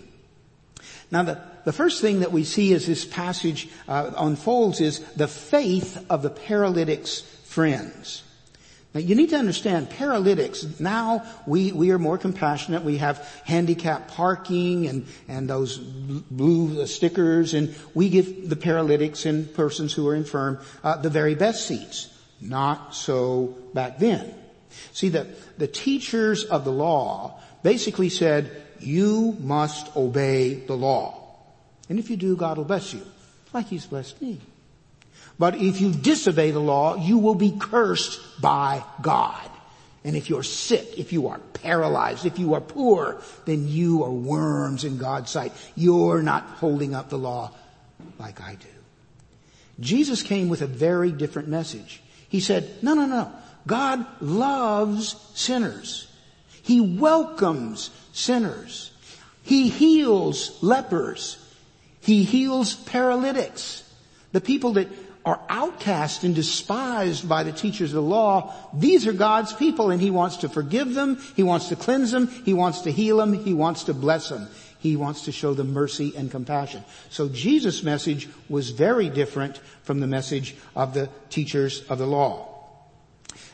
Now 1.11 1.23
the, 1.23 1.41
the 1.65 1.73
first 1.73 1.99
thing 1.99 2.19
that 2.19 2.31
we 2.31 2.43
see 2.43 2.73
as 2.73 2.85
this 2.85 3.05
passage 3.05 3.67
uh, 3.87 4.11
unfolds 4.15 4.81
is 4.81 4.99
the 5.15 5.27
faith 5.27 6.05
of 6.11 6.21
the 6.21 6.29
paralytic's 6.29 7.21
friends. 7.21 8.23
Now 8.93 9.01
you 9.01 9.13
need 9.13 9.29
to 9.29 9.37
understand 9.37 9.91
paralytics, 9.91 10.79
now 10.79 11.23
we, 11.45 11.71
we 11.71 11.91
are 11.91 11.99
more 11.99 12.17
compassionate. 12.17 12.83
We 12.83 12.97
have 12.97 13.17
handicap 13.45 14.07
parking 14.07 14.87
and, 14.87 15.05
and 15.27 15.47
those 15.47 15.77
blue 15.77 16.87
stickers 16.87 17.53
and 17.53 17.75
we 17.93 18.09
give 18.09 18.49
the 18.49 18.55
paralytics 18.55 19.27
and 19.27 19.53
persons 19.53 19.93
who 19.93 20.07
are 20.07 20.15
infirm 20.15 20.59
uh, 20.83 20.97
the 20.97 21.09
very 21.11 21.35
best 21.35 21.67
seats. 21.67 22.09
Not 22.41 22.95
so 22.95 23.57
back 23.75 23.99
then. 23.99 24.33
See 24.93 25.09
the, 25.09 25.27
the 25.57 25.67
teachers 25.67 26.43
of 26.43 26.65
the 26.65 26.71
law 26.71 27.39
basically 27.61 28.09
said, 28.09 28.49
you 28.79 29.37
must 29.39 29.95
obey 29.95 30.53
the 30.55 30.75
law. 30.75 31.15
And 31.89 31.99
if 31.99 32.09
you 32.09 32.17
do, 32.17 32.35
God 32.35 32.57
will 32.57 32.65
bless 32.65 32.93
you. 32.93 33.05
Like 33.53 33.67
He's 33.67 33.85
blessed 33.85 34.21
me. 34.21 34.39
But 35.39 35.55
if 35.55 35.79
you 35.79 35.91
disobey 35.93 36.51
the 36.51 36.59
law, 36.59 36.95
you 36.97 37.17
will 37.17 37.35
be 37.35 37.55
cursed 37.57 38.19
by 38.41 38.83
God. 39.01 39.49
And 40.03 40.15
if 40.15 40.29
you're 40.29 40.43
sick, 40.43 40.99
if 40.99 41.13
you 41.13 41.27
are 41.27 41.39
paralyzed, 41.53 42.25
if 42.25 42.37
you 42.37 42.53
are 42.53 42.61
poor, 42.61 43.21
then 43.45 43.67
you 43.67 44.03
are 44.03 44.11
worms 44.11 44.83
in 44.83 44.97
God's 44.97 45.31
sight. 45.31 45.53
You're 45.75 46.21
not 46.21 46.43
holding 46.43 46.93
up 46.93 47.09
the 47.09 47.17
law 47.17 47.51
like 48.17 48.41
I 48.41 48.55
do. 48.55 48.67
Jesus 49.79 50.23
came 50.23 50.49
with 50.49 50.61
a 50.61 50.67
very 50.67 51.11
different 51.11 51.47
message. 51.47 52.01
He 52.27 52.41
said, 52.41 52.83
no, 52.83 52.93
no, 52.93 53.05
no. 53.05 53.31
God 53.65 54.05
loves 54.21 55.15
sinners. 55.35 56.07
He 56.63 56.81
welcomes 56.81 57.89
sinners. 58.11 58.91
He 59.43 59.69
heals 59.69 60.61
lepers. 60.61 61.37
He 62.01 62.23
heals 62.23 62.73
paralytics. 62.73 63.83
The 64.31 64.41
people 64.41 64.73
that 64.73 64.87
are 65.25 65.39
outcast 65.49 66.23
and 66.23 66.33
despised 66.33 67.27
by 67.27 67.43
the 67.43 67.51
teachers 67.51 67.91
of 67.91 67.95
the 67.95 68.01
law, 68.01 68.53
these 68.73 69.05
are 69.05 69.13
God's 69.13 69.53
people 69.53 69.91
and 69.91 70.01
He 70.01 70.11
wants 70.11 70.37
to 70.37 70.49
forgive 70.49 70.93
them, 70.93 71.19
He 71.35 71.43
wants 71.43 71.69
to 71.69 71.75
cleanse 71.75 72.11
them, 72.11 72.27
He 72.27 72.53
wants 72.53 72.81
to 72.81 72.91
heal 72.91 73.17
them, 73.17 73.33
He 73.33 73.53
wants 73.53 73.83
to 73.85 73.93
bless 73.93 74.29
them. 74.29 74.47
He 74.79 74.95
wants 74.95 75.25
to 75.25 75.33
show 75.33 75.53
them 75.53 75.73
mercy 75.73 76.13
and 76.15 76.31
compassion. 76.31 76.85
So 77.09 77.27
Jesus' 77.27 77.83
message 77.83 78.29
was 78.47 78.69
very 78.69 79.09
different 79.09 79.57
from 79.83 79.99
the 79.99 80.07
message 80.07 80.55
of 80.73 80.93
the 80.93 81.09
teachers 81.29 81.83
of 81.89 81.97
the 81.97 82.07
law. 82.07 82.48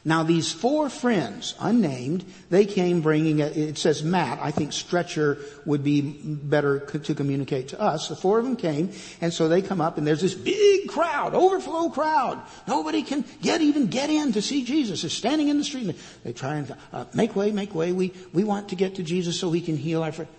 Now 0.08 0.22
these 0.22 0.54
four 0.54 0.88
friends, 0.90 1.56
unnamed, 1.60 2.24
they 2.52 2.66
came 2.66 3.02
bringing, 3.02 3.42
a, 3.42 3.48
it 3.48 3.80
says 3.80 4.04
mat, 4.04 4.38
I 4.40 4.52
think 4.52 4.72
stretcher 4.72 5.40
would 5.66 5.84
be 5.84 6.02
better 6.02 6.80
to 6.80 7.16
communicate 7.16 7.70
to 7.70 7.82
us. 7.82 8.08
The 8.08 8.16
four 8.16 8.38
of 8.38 8.46
them 8.46 8.56
came, 8.56 8.92
and 9.20 9.34
so 9.34 9.48
they 9.48 9.64
come 9.64 9.82
up 9.82 9.98
and 9.98 10.06
there's 10.06 10.22
this 10.22 10.36
big 10.36 10.88
crowd, 10.88 11.34
overflow 11.34 11.90
crowd. 11.90 12.40
Nobody 12.68 13.02
can 13.02 13.26
get, 13.42 13.62
even 13.62 13.88
get 13.88 14.12
in 14.12 14.34
to 14.34 14.44
see 14.44 14.64
Jesus. 14.64 15.02
They're 15.02 15.10
standing 15.10 15.48
in 15.48 15.58
the 15.58 15.64
street 15.64 15.88
and 15.88 15.96
they 16.24 16.34
try 16.34 16.58
and, 16.58 16.76
uh, 16.94 17.06
make 17.16 17.36
way, 17.36 17.52
make 17.52 17.74
way. 17.74 17.92
We, 17.92 18.14
we 18.32 18.44
want 18.44 18.70
to 18.70 18.76
get 18.76 18.96
to 18.96 19.04
Jesus 19.04 19.40
so 19.40 19.52
he 19.52 19.62
can 19.62 19.76
heal 19.76 20.04
our 20.04 20.12
friend. 20.12 20.30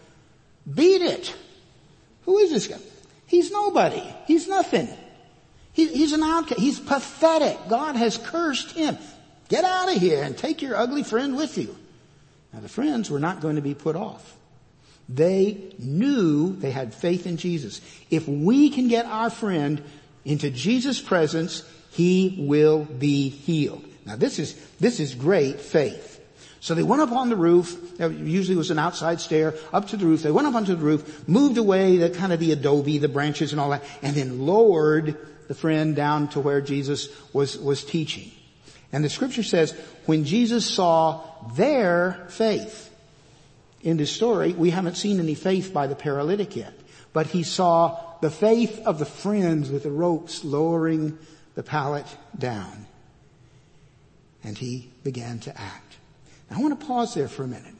Beat 0.72 1.02
it! 1.02 1.34
Who 2.22 2.38
is 2.38 2.50
this 2.50 2.68
guy? 2.68 2.78
He's 3.26 3.50
nobody. 3.50 4.02
He's 4.26 4.46
nothing. 4.46 4.88
He, 5.72 5.88
he's 5.88 6.12
an 6.12 6.22
outcast. 6.22 6.60
He's 6.60 6.78
pathetic. 6.78 7.58
God 7.68 7.96
has 7.96 8.16
cursed 8.16 8.70
him. 8.70 8.96
Get 9.48 9.64
out 9.64 9.94
of 9.94 10.00
here 10.00 10.22
and 10.22 10.36
take 10.36 10.62
your 10.62 10.76
ugly 10.76 11.02
friend 11.02 11.36
with 11.36 11.56
you. 11.56 11.76
Now 12.52 12.60
the 12.60 12.68
friends 12.68 13.10
were 13.10 13.20
not 13.20 13.40
going 13.40 13.56
to 13.56 13.62
be 13.62 13.74
put 13.74 13.96
off. 13.96 14.36
They 15.08 15.74
knew 15.78 16.56
they 16.56 16.72
had 16.72 16.94
faith 16.94 17.26
in 17.26 17.36
Jesus. 17.36 17.80
If 18.10 18.26
we 18.26 18.70
can 18.70 18.88
get 18.88 19.06
our 19.06 19.30
friend 19.30 19.82
into 20.24 20.50
Jesus' 20.50 21.00
presence, 21.00 21.62
he 21.90 22.44
will 22.48 22.84
be 22.84 23.28
healed. 23.28 23.84
Now 24.04 24.16
this 24.16 24.38
is, 24.38 24.54
this 24.80 24.98
is 24.98 25.14
great 25.14 25.60
faith. 25.60 26.14
So 26.60 26.74
they 26.74 26.82
went 26.82 27.02
up 27.02 27.12
on 27.12 27.28
the 27.28 27.36
roof. 27.36 27.96
There 27.98 28.10
usually 28.10 28.56
was 28.56 28.72
an 28.72 28.78
outside 28.80 29.20
stair 29.20 29.54
up 29.72 29.86
to 29.88 29.96
the 29.96 30.04
roof. 30.04 30.22
They 30.22 30.32
went 30.32 30.48
up 30.48 30.54
onto 30.54 30.74
the 30.74 30.82
roof, 30.82 31.28
moved 31.28 31.58
away 31.58 31.96
the 31.96 32.10
kind 32.10 32.32
of 32.32 32.40
the 32.40 32.50
adobe, 32.50 32.98
the 32.98 33.08
branches 33.08 33.52
and 33.52 33.60
all 33.60 33.70
that, 33.70 33.84
and 34.02 34.16
then 34.16 34.46
lowered 34.46 35.16
the 35.46 35.54
friend 35.54 35.94
down 35.94 36.26
to 36.30 36.40
where 36.40 36.60
Jesus 36.60 37.08
was, 37.32 37.56
was 37.56 37.84
teaching. 37.84 38.32
And 38.92 39.04
the 39.04 39.10
scripture 39.10 39.42
says, 39.42 39.72
when 40.06 40.24
Jesus 40.24 40.68
saw 40.68 41.22
their 41.54 42.26
faith, 42.28 42.86
in 43.86 43.96
this 43.96 44.10
story, 44.10 44.52
we 44.52 44.70
haven't 44.70 44.96
seen 44.96 45.20
any 45.20 45.34
faith 45.34 45.72
by 45.72 45.86
the 45.86 45.94
paralytic 45.94 46.56
yet, 46.56 46.74
but 47.12 47.28
he 47.28 47.44
saw 47.44 48.00
the 48.20 48.30
faith 48.30 48.80
of 48.84 48.98
the 48.98 49.04
friends 49.04 49.70
with 49.70 49.84
the 49.84 49.90
ropes 49.90 50.42
lowering 50.44 51.16
the 51.54 51.62
pallet 51.62 52.06
down. 52.36 52.86
And 54.42 54.58
he 54.58 54.90
began 55.04 55.38
to 55.40 55.60
act. 55.60 55.94
Now 56.50 56.58
I 56.58 56.60
want 56.62 56.78
to 56.80 56.86
pause 56.86 57.14
there 57.14 57.28
for 57.28 57.44
a 57.44 57.48
minute. 57.48 57.74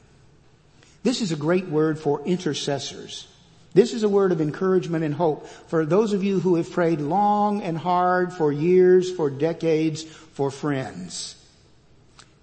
This 1.03 1.21
is 1.21 1.33
a 1.33 1.37
great 1.37 1.67
word 1.67 1.99
for 1.99 2.21
intercessors. 2.25 3.27
This 3.73 3.93
is 3.93 4.03
a 4.03 4.09
word 4.09 4.31
of 4.31 4.39
encouragement 4.39 5.03
and 5.03 5.13
hope 5.13 5.45
for 5.67 5.85
those 5.85 6.13
of 6.13 6.23
you 6.23 6.39
who 6.39 6.55
have 6.55 6.71
prayed 6.71 7.01
long 7.01 7.61
and 7.61 7.77
hard 7.77 8.33
for 8.33 8.51
years, 8.51 9.11
for 9.11 9.29
decades, 9.29 10.05
for 10.37 10.51
friends. 10.51 11.35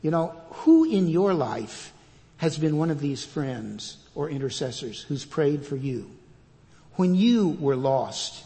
You 0.02 0.10
know, 0.10 0.34
who 0.50 0.82
in 0.82 1.06
your 1.06 1.32
life 1.32 1.92
has 2.38 2.58
been 2.58 2.76
one 2.76 2.90
of 2.90 3.00
these 3.00 3.24
friends 3.24 3.98
or 4.16 4.28
intercessors 4.28 5.02
who's 5.02 5.24
prayed 5.24 5.64
for 5.64 5.76
you? 5.76 6.10
When 6.94 7.14
you 7.14 7.50
were 7.60 7.76
lost, 7.76 8.42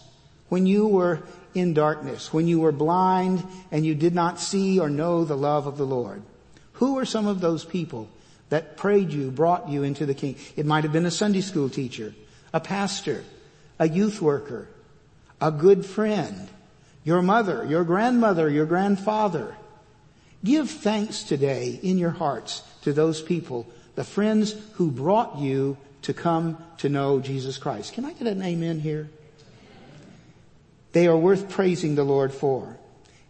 when 0.50 0.66
you 0.66 0.86
were 0.86 1.22
in 1.54 1.72
darkness, 1.72 2.30
when 2.30 2.46
you 2.46 2.60
were 2.60 2.72
blind 2.72 3.42
and 3.72 3.86
you 3.86 3.94
did 3.94 4.14
not 4.14 4.38
see 4.38 4.78
or 4.78 4.90
know 4.90 5.24
the 5.24 5.34
love 5.34 5.66
of 5.66 5.78
the 5.78 5.86
Lord. 5.86 6.22
Who 6.74 6.98
are 6.98 7.06
some 7.06 7.26
of 7.26 7.40
those 7.40 7.64
people 7.64 8.10
that 8.50 8.76
prayed 8.76 9.14
you, 9.14 9.30
brought 9.30 9.70
you 9.70 9.82
into 9.82 10.04
the 10.04 10.12
King? 10.12 10.36
It 10.56 10.66
might 10.66 10.84
have 10.84 10.92
been 10.92 11.06
a 11.06 11.10
Sunday 11.10 11.40
school 11.40 11.70
teacher 11.70 12.14
a 12.52 12.60
pastor, 12.60 13.24
a 13.78 13.88
youth 13.88 14.20
worker, 14.20 14.68
a 15.40 15.50
good 15.50 15.86
friend, 15.86 16.50
your 17.04 17.22
mother, 17.22 17.64
your 17.68 17.84
grandmother, 17.84 18.48
your 18.48 18.66
grandfather. 18.66 19.56
Give 20.44 20.70
thanks 20.70 21.22
today 21.22 21.78
in 21.82 21.98
your 21.98 22.10
hearts 22.10 22.62
to 22.82 22.92
those 22.92 23.20
people, 23.20 23.66
the 23.94 24.04
friends 24.04 24.54
who 24.74 24.90
brought 24.90 25.38
you 25.38 25.76
to 26.02 26.14
come 26.14 26.62
to 26.78 26.88
know 26.88 27.20
Jesus 27.20 27.58
Christ. 27.58 27.92
Can 27.92 28.04
I 28.04 28.12
get 28.12 28.28
an 28.28 28.42
amen 28.42 28.80
here? 28.80 29.10
They 30.92 31.06
are 31.06 31.16
worth 31.16 31.48
praising 31.48 31.94
the 31.94 32.04
Lord 32.04 32.32
for. 32.32 32.76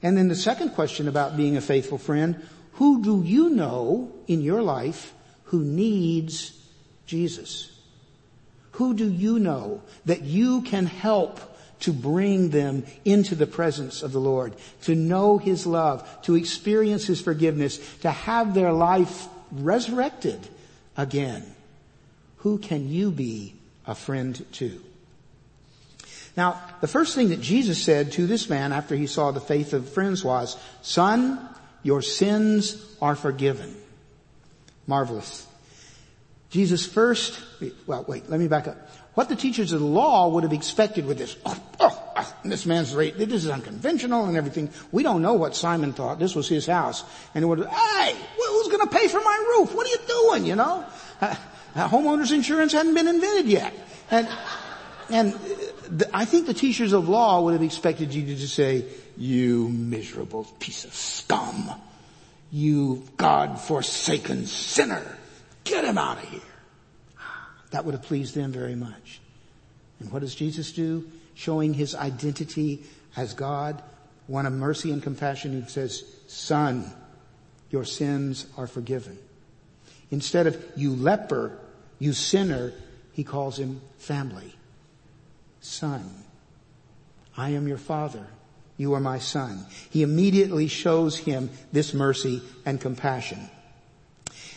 And 0.03 0.17
then 0.17 0.29
the 0.29 0.37
second 0.37 0.71
question 0.71 1.09
about 1.09 1.37
being 1.37 1.57
a 1.57 1.61
faithful 1.61 1.99
friend, 1.99 2.41
who 2.75 3.03
do 3.03 3.23
you 3.25 3.51
know 3.51 4.13
in 4.27 4.43
your 4.43 4.63
life 4.63 5.13
who 5.45 5.63
needs 5.63 6.53
Jesus? 7.07 7.73
Who 8.73 8.95
do 8.95 9.11
you 9.11 9.39
know 9.39 9.83
that 10.05 10.23
you 10.23 10.63
can 10.63 10.87
help 10.87 11.41
to 11.81 11.93
bring 11.93 12.51
them 12.51 12.85
into 13.05 13.35
the 13.35 13.47
presence 13.47 14.03
of 14.03 14.13
the 14.13 14.21
Lord, 14.21 14.55
to 14.83 14.95
know 14.95 15.39
His 15.39 15.67
love, 15.67 16.23
to 16.23 16.35
experience 16.35 17.07
His 17.07 17.21
forgiveness, 17.21 17.79
to 17.99 18.11
have 18.11 18.55
their 18.55 18.73
life 18.73 19.27
resurrected 19.53 20.41
again? 20.97 21.45
Who 22.39 22.59
can 22.59 22.89
you 22.89 23.11
be 23.11 23.55
a 23.87 23.95
friend 23.95 24.45
to? 24.53 24.83
Now, 26.37 26.61
the 26.81 26.87
first 26.87 27.15
thing 27.15 27.31
that 27.31 27.41
Jesus 27.41 27.83
said 27.83 28.13
to 28.13 28.27
this 28.27 28.49
man 28.49 28.73
after 28.73 28.95
he 28.95 29.09
saw 29.09 29.33
the 29.33 29.41
faith 29.41 29.73
of 29.73 29.89
friends 29.89 30.23
was, 30.23 30.57
son, 30.83 31.49
your 31.83 32.01
sins 32.01 32.85
are 33.03 33.17
forgiven. 33.17 33.75
Marvelous. 34.87 35.47
Jesus 36.51 36.87
first, 36.87 37.41
well 37.87 38.05
wait, 38.07 38.31
let 38.31 38.39
me 38.41 38.49
back 38.49 38.69
up. 38.69 38.77
What 39.19 39.29
the 39.29 39.35
teachers 39.35 39.73
of 39.73 39.81
the 39.81 39.87
law 39.87 40.29
would 40.29 40.45
have 40.45 40.53
expected 40.53 41.05
with 41.05 41.19
this, 41.19 41.37
oh, 41.45 41.61
oh, 41.81 42.13
oh 42.17 42.37
this 42.45 42.65
man's 42.67 42.95
right, 42.95 43.13
this 43.19 43.43
is 43.43 43.51
unconventional 43.51 44.27
and 44.27 44.37
everything. 44.37 44.71
We 44.93 45.03
don't 45.03 45.23
know 45.23 45.33
what 45.33 45.57
Simon 45.57 45.93
thought. 45.93 46.21
This 46.21 46.37
was 46.37 46.47
his 46.47 46.67
house. 46.67 47.03
And 47.35 47.43
it 47.43 47.49
would 47.49 47.67
hey, 47.67 48.15
who's 48.37 48.69
gonna 48.69 48.87
pay 48.87 49.09
for 49.09 49.19
my 49.19 49.57
roof? 49.57 49.75
What 49.75 49.89
are 49.89 49.91
you 49.91 49.99
doing, 50.07 50.47
you 50.47 50.55
know? 50.55 50.87
Uh, 51.21 51.35
uh, 51.75 51.89
homeowner's 51.89 52.31
insurance 52.31 52.73
hadn't 52.73 52.95
been 52.95 53.09
invented 53.09 53.47
yet. 53.47 53.75
And, 54.13 54.29
and 55.11 55.33
the, 55.91 56.09
I 56.15 56.25
think 56.25 56.47
the 56.47 56.55
teachers 56.55 56.93
of 56.93 57.09
law 57.09 57.43
would 57.43 57.55
have 57.55 57.63
expected 57.65 58.15
you 58.15 58.25
to 58.25 58.37
just 58.37 58.55
say, 58.55 58.85
you 59.17 59.69
miserable 59.69 60.45
piece 60.61 60.85
of 60.85 60.95
scum. 60.95 61.73
You 62.53 63.03
God-forsaken 63.17 64.47
sinner. 64.47 65.19
Get 65.65 65.85
him 65.85 65.99
out 65.99 66.23
of 66.23 66.29
here. 66.29 66.41
That 67.71 67.85
would 67.85 67.95
have 67.95 68.03
pleased 68.03 68.35
them 68.35 68.53
very 68.53 68.75
much. 68.75 69.21
And 70.01 70.11
what 70.13 70.21
does 70.21 70.35
Jesus 70.35 70.73
do? 70.73 71.09
Showing 71.35 71.75
his 71.75 71.95
identity 71.95 72.83
as 73.17 73.35
God, 73.35 73.83
one 74.27 74.47
of 74.47 74.53
mercy 74.53 74.91
and 74.91 75.03
compassion 75.03 75.63
He 75.63 75.69
says, 75.69 76.05
son, 76.27 76.91
your 77.71 77.85
sins 77.85 78.47
are 78.57 78.67
forgiven. 78.67 79.19
Instead 80.11 80.47
of 80.47 80.63
you 80.77 80.95
leper, 80.95 81.59
you 81.99 82.13
sinner, 82.13 82.73
he 83.13 83.25
calls 83.25 83.59
him 83.59 83.81
family. 83.99 84.55
son. 85.61 86.09
I 87.37 87.51
am 87.51 87.69
your 87.69 87.79
father. 87.79 88.27
You 88.77 88.95
are 88.95 89.01
my 89.01 89.19
son. 89.19 89.67
He 89.91 90.03
immediately 90.03 90.69
shows 90.69 91.17
him 91.17 91.51
this 91.73 91.93
mercy 91.93 92.43
and 92.65 92.81
compassion. 92.81 93.51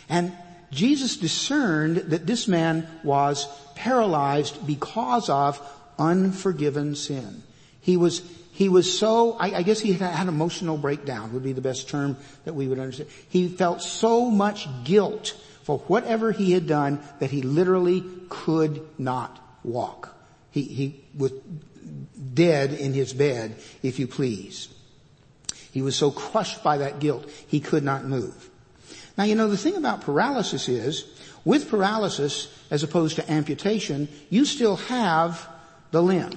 And 0.08 0.32
Jesus 0.72 1.18
discerned 1.18 1.96
that 1.96 2.26
this 2.26 2.48
man 2.48 2.88
was 3.04 3.46
paralyzed 3.74 4.66
because 4.66 5.28
of 5.28 5.60
unforgiven 5.98 6.96
sin. 6.96 7.42
He 7.82 7.96
was, 7.96 8.22
he 8.52 8.68
was 8.68 8.98
so, 8.98 9.32
I, 9.34 9.56
I 9.56 9.62
guess 9.62 9.80
he 9.80 9.92
had, 9.92 10.20
an 10.20 10.28
emotional 10.28 10.78
breakdown 10.78 11.34
would 11.34 11.42
be 11.42 11.52
the 11.52 11.60
best 11.60 11.88
term 11.88 12.16
that 12.44 12.54
we 12.54 12.68
would 12.68 12.78
understand. 12.78 13.10
He 13.28 13.48
felt 13.48 13.82
so 13.82 14.30
much 14.30 14.66
guilt 14.84 15.36
for 15.62 15.78
whatever 15.80 16.32
he 16.32 16.52
had 16.52 16.66
done 16.66 17.00
that 17.20 17.30
he 17.30 17.42
literally 17.42 18.02
could 18.30 18.82
not 18.98 19.38
walk. 19.62 20.14
He, 20.50 20.62
he 20.62 21.04
was 21.16 21.32
dead 22.34 22.72
in 22.72 22.94
his 22.94 23.12
bed, 23.12 23.56
if 23.82 23.98
you 23.98 24.06
please. 24.06 24.68
He 25.72 25.82
was 25.82 25.96
so 25.96 26.10
crushed 26.10 26.62
by 26.62 26.78
that 26.78 26.98
guilt, 26.98 27.28
he 27.46 27.60
could 27.60 27.82
not 27.82 28.04
move. 28.04 28.50
Now 29.16 29.24
you 29.24 29.34
know, 29.34 29.48
the 29.48 29.56
thing 29.56 29.76
about 29.76 30.02
paralysis 30.02 30.68
is, 30.68 31.04
with 31.44 31.68
paralysis, 31.68 32.52
as 32.70 32.82
opposed 32.82 33.16
to 33.16 33.30
amputation, 33.30 34.08
you 34.30 34.44
still 34.44 34.76
have 34.76 35.48
the 35.90 36.02
limb. 36.02 36.32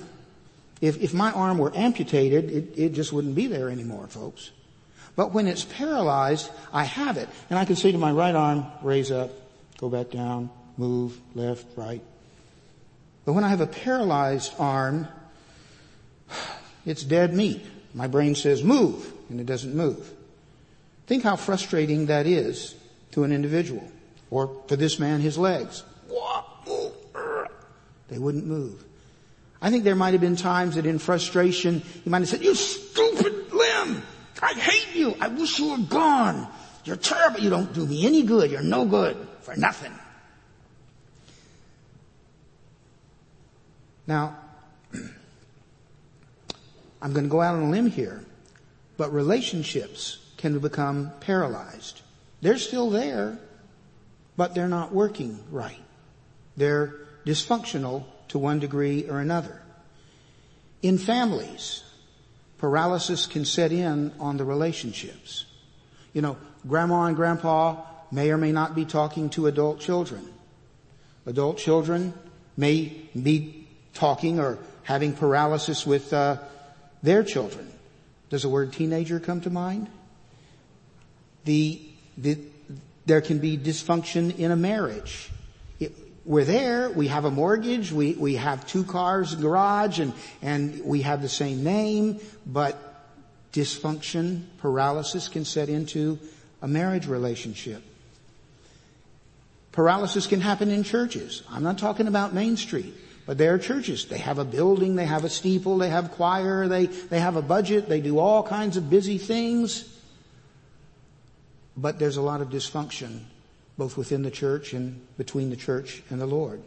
If, 0.81 1.01
if 1.01 1.13
my 1.13 1.31
arm 1.31 1.57
were 1.57 1.71
amputated, 1.75 2.51
it, 2.51 2.73
it 2.77 2.93
just 2.93 3.13
wouldn't 3.13 3.35
be 3.35 3.47
there 3.47 3.69
anymore, 3.69 4.07
folks. 4.07 4.51
But 5.15 5.31
when 5.31 5.47
it's 5.47 5.63
paralyzed, 5.63 6.49
I 6.73 6.83
have 6.83 7.17
it. 7.17 7.29
And 7.49 7.57
I 7.57 7.65
can 7.65 7.75
say 7.75 7.91
to 7.91 7.97
my 7.97 8.11
right 8.11 8.35
arm, 8.35 8.65
raise 8.81 9.11
up, 9.11 9.31
go 9.77 9.89
back 9.89 10.09
down, 10.09 10.49
move, 10.77 11.17
left, 11.33 11.65
right. 11.77 12.01
But 13.23 13.33
when 13.33 13.43
I 13.43 13.49
have 13.49 13.61
a 13.61 13.67
paralyzed 13.67 14.53
arm, 14.59 15.07
it's 16.85 17.03
dead 17.03 17.33
meat. 17.33 17.65
My 17.93 18.07
brain 18.07 18.35
says 18.35 18.61
move, 18.61 19.11
and 19.29 19.39
it 19.39 19.45
doesn't 19.45 19.73
move. 19.73 20.11
Think 21.07 21.23
how 21.23 21.35
frustrating 21.35 22.07
that 22.07 22.25
is 22.25 22.75
to 23.11 23.23
an 23.23 23.31
individual. 23.31 23.83
Or 24.31 24.63
for 24.67 24.75
this 24.75 24.99
man, 24.99 25.21
his 25.21 25.37
legs. 25.37 25.83
They 28.07 28.17
wouldn't 28.17 28.45
move. 28.45 28.83
I 29.61 29.71
think 29.71 29.83
there 29.83 29.95
might 29.95 30.13
have 30.13 30.21
been 30.21 30.35
times 30.35 30.75
that 30.75 30.85
in 30.85 30.99
frustration, 30.99 31.81
he 32.03 32.09
might 32.09 32.19
have 32.19 32.29
said, 32.29 32.43
you 32.43 32.53
stupid 32.53 33.51
limb! 33.51 34.03
I 34.41 34.53
hate 34.53 34.95
you! 34.95 35.15
I 35.19 35.27
wish 35.27 35.57
you 35.59 35.71
were 35.71 35.77
gone! 35.77 36.47
You're 36.83 36.97
terrible! 36.97 37.39
You 37.39 37.49
don't 37.49 37.73
do 37.73 37.85
me 37.85 38.05
any 38.05 38.23
good! 38.23 38.51
You're 38.51 38.61
no 38.61 38.85
good! 38.85 39.17
For 39.41 39.55
nothing! 39.55 39.91
Now, 44.05 44.37
I'm 47.01 47.13
going 47.13 47.25
to 47.25 47.29
go 47.29 47.41
out 47.41 47.55
on 47.55 47.63
a 47.63 47.69
limb 47.69 47.87
here, 47.87 48.23
but 48.97 49.11
relationships 49.11 50.19
can 50.37 50.59
become 50.59 51.11
paralyzed. 51.19 52.01
They're 52.41 52.57
still 52.57 52.89
there, 52.89 53.37
but 54.37 54.53
they're 54.53 54.67
not 54.67 54.91
working 54.91 55.39
right. 55.51 55.81
They're 56.57 56.95
dysfunctional 57.25 58.05
to 58.29 58.37
one 58.37 58.59
degree 58.59 59.09
or 59.09 59.19
another. 59.19 59.61
In 60.81 60.97
families, 60.97 61.83
paralysis 62.57 63.25
can 63.27 63.45
set 63.45 63.71
in 63.71 64.13
on 64.19 64.37
the 64.37 64.45
relationships. 64.45 65.45
You 66.13 66.21
know, 66.21 66.37
grandma 66.67 67.05
and 67.05 67.15
grandpa 67.15 67.83
may 68.11 68.31
or 68.31 68.37
may 68.37 68.51
not 68.51 68.75
be 68.75 68.85
talking 68.85 69.29
to 69.31 69.47
adult 69.47 69.79
children. 69.79 70.27
Adult 71.25 71.57
children 71.57 72.13
may 72.55 72.85
be 73.19 73.67
talking 73.93 74.39
or 74.39 74.59
having 74.83 75.13
paralysis 75.13 75.85
with 75.85 76.13
uh, 76.13 76.37
their 77.01 77.23
children. 77.23 77.71
Does 78.29 78.43
the 78.43 78.49
word 78.49 78.73
teenager 78.73 79.19
come 79.19 79.41
to 79.41 79.49
mind? 79.49 79.87
The, 81.45 81.81
the, 82.17 82.37
there 83.05 83.21
can 83.21 83.39
be 83.39 83.57
dysfunction 83.57 84.37
in 84.37 84.51
a 84.51 84.55
marriage. 84.55 85.29
It, 85.79 85.93
we're 86.25 86.45
there, 86.45 86.89
we 86.89 87.07
have 87.07 87.25
a 87.25 87.31
mortgage, 87.31 87.91
we, 87.91 88.13
we 88.13 88.35
have 88.35 88.65
two 88.67 88.83
cars, 88.83 89.33
a 89.33 89.37
garage, 89.37 89.99
and, 89.99 90.13
and 90.41 90.83
we 90.83 91.01
have 91.03 91.21
the 91.21 91.29
same 91.29 91.63
name, 91.63 92.19
but 92.45 92.77
dysfunction, 93.53 94.43
paralysis 94.57 95.29
can 95.29 95.45
set 95.45 95.69
into 95.69 96.19
a 96.61 96.67
marriage 96.67 97.07
relationship. 97.07 97.81
Paralysis 99.71 100.25
can 100.25 100.41
happen 100.41 100.71
in 100.71 100.83
churches. 100.83 101.43
I'm 101.49 101.63
not 101.63 101.77
talking 101.77 102.07
about 102.07 102.33
Main 102.33 102.57
Street. 102.57 102.93
But 103.25 103.37
there 103.39 103.55
are 103.55 103.57
churches. 103.57 104.05
They 104.05 104.19
have 104.19 104.37
a 104.37 104.45
building, 104.45 104.95
they 104.95 105.05
have 105.05 105.23
a 105.23 105.29
steeple, 105.29 105.79
they 105.79 105.89
have 105.89 106.11
choir, 106.11 106.67
they, 106.67 106.85
they 106.85 107.19
have 107.19 107.35
a 107.35 107.41
budget, 107.41 107.89
they 107.89 107.99
do 107.99 108.19
all 108.19 108.43
kinds 108.43 108.77
of 108.77 108.89
busy 108.89 109.17
things. 109.17 109.89
But 111.77 111.99
there's 111.99 112.17
a 112.17 112.21
lot 112.21 112.41
of 112.41 112.49
dysfunction, 112.49 113.21
both 113.77 113.97
within 113.97 114.23
the 114.23 114.31
church 114.31 114.73
and 114.73 115.05
between 115.17 115.49
the 115.49 115.55
church 115.55 116.01
and 116.09 116.21
the 116.21 116.25
Lord. 116.25 116.61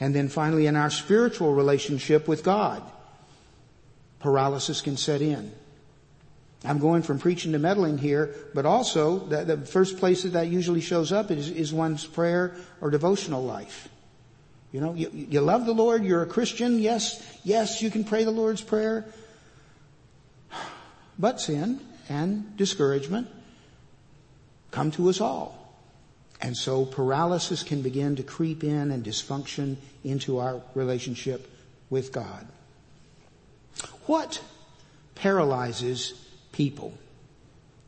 And 0.00 0.14
then 0.14 0.28
finally 0.28 0.66
in 0.66 0.76
our 0.76 0.90
spiritual 0.90 1.54
relationship 1.54 2.28
with 2.28 2.42
God, 2.42 2.82
paralysis 4.20 4.80
can 4.80 4.96
set 4.96 5.20
in. 5.20 5.52
I'm 6.64 6.78
going 6.78 7.02
from 7.02 7.18
preaching 7.18 7.52
to 7.52 7.58
meddling 7.58 7.98
here, 7.98 8.34
but 8.54 8.66
also 8.66 9.18
the, 9.18 9.44
the 9.44 9.58
first 9.58 9.98
place 9.98 10.24
that 10.24 10.30
that 10.30 10.48
usually 10.48 10.80
shows 10.80 11.12
up 11.12 11.30
is, 11.30 11.50
is 11.50 11.72
one's 11.72 12.04
prayer 12.04 12.56
or 12.80 12.90
devotional 12.90 13.44
life. 13.44 13.88
You 14.72 14.80
know, 14.80 14.94
you, 14.94 15.10
you 15.12 15.40
love 15.40 15.66
the 15.66 15.72
Lord, 15.72 16.04
you're 16.04 16.22
a 16.22 16.26
Christian, 16.26 16.78
yes, 16.78 17.22
yes, 17.44 17.80
you 17.80 17.90
can 17.90 18.04
pray 18.04 18.24
the 18.24 18.30
Lord's 18.30 18.62
Prayer. 18.62 19.04
But 21.20 21.40
sin 21.40 21.80
and 22.08 22.56
discouragement 22.56 23.26
come 24.70 24.90
to 24.92 25.08
us 25.08 25.20
all. 25.20 25.54
And 26.40 26.56
so 26.56 26.84
paralysis 26.84 27.62
can 27.62 27.82
begin 27.82 28.16
to 28.16 28.22
creep 28.22 28.62
in 28.62 28.90
and 28.90 29.04
dysfunction 29.04 29.76
into 30.04 30.38
our 30.38 30.60
relationship 30.74 31.50
with 31.90 32.12
God. 32.12 32.46
What 34.06 34.40
paralyzes 35.14 36.12
people? 36.52 36.92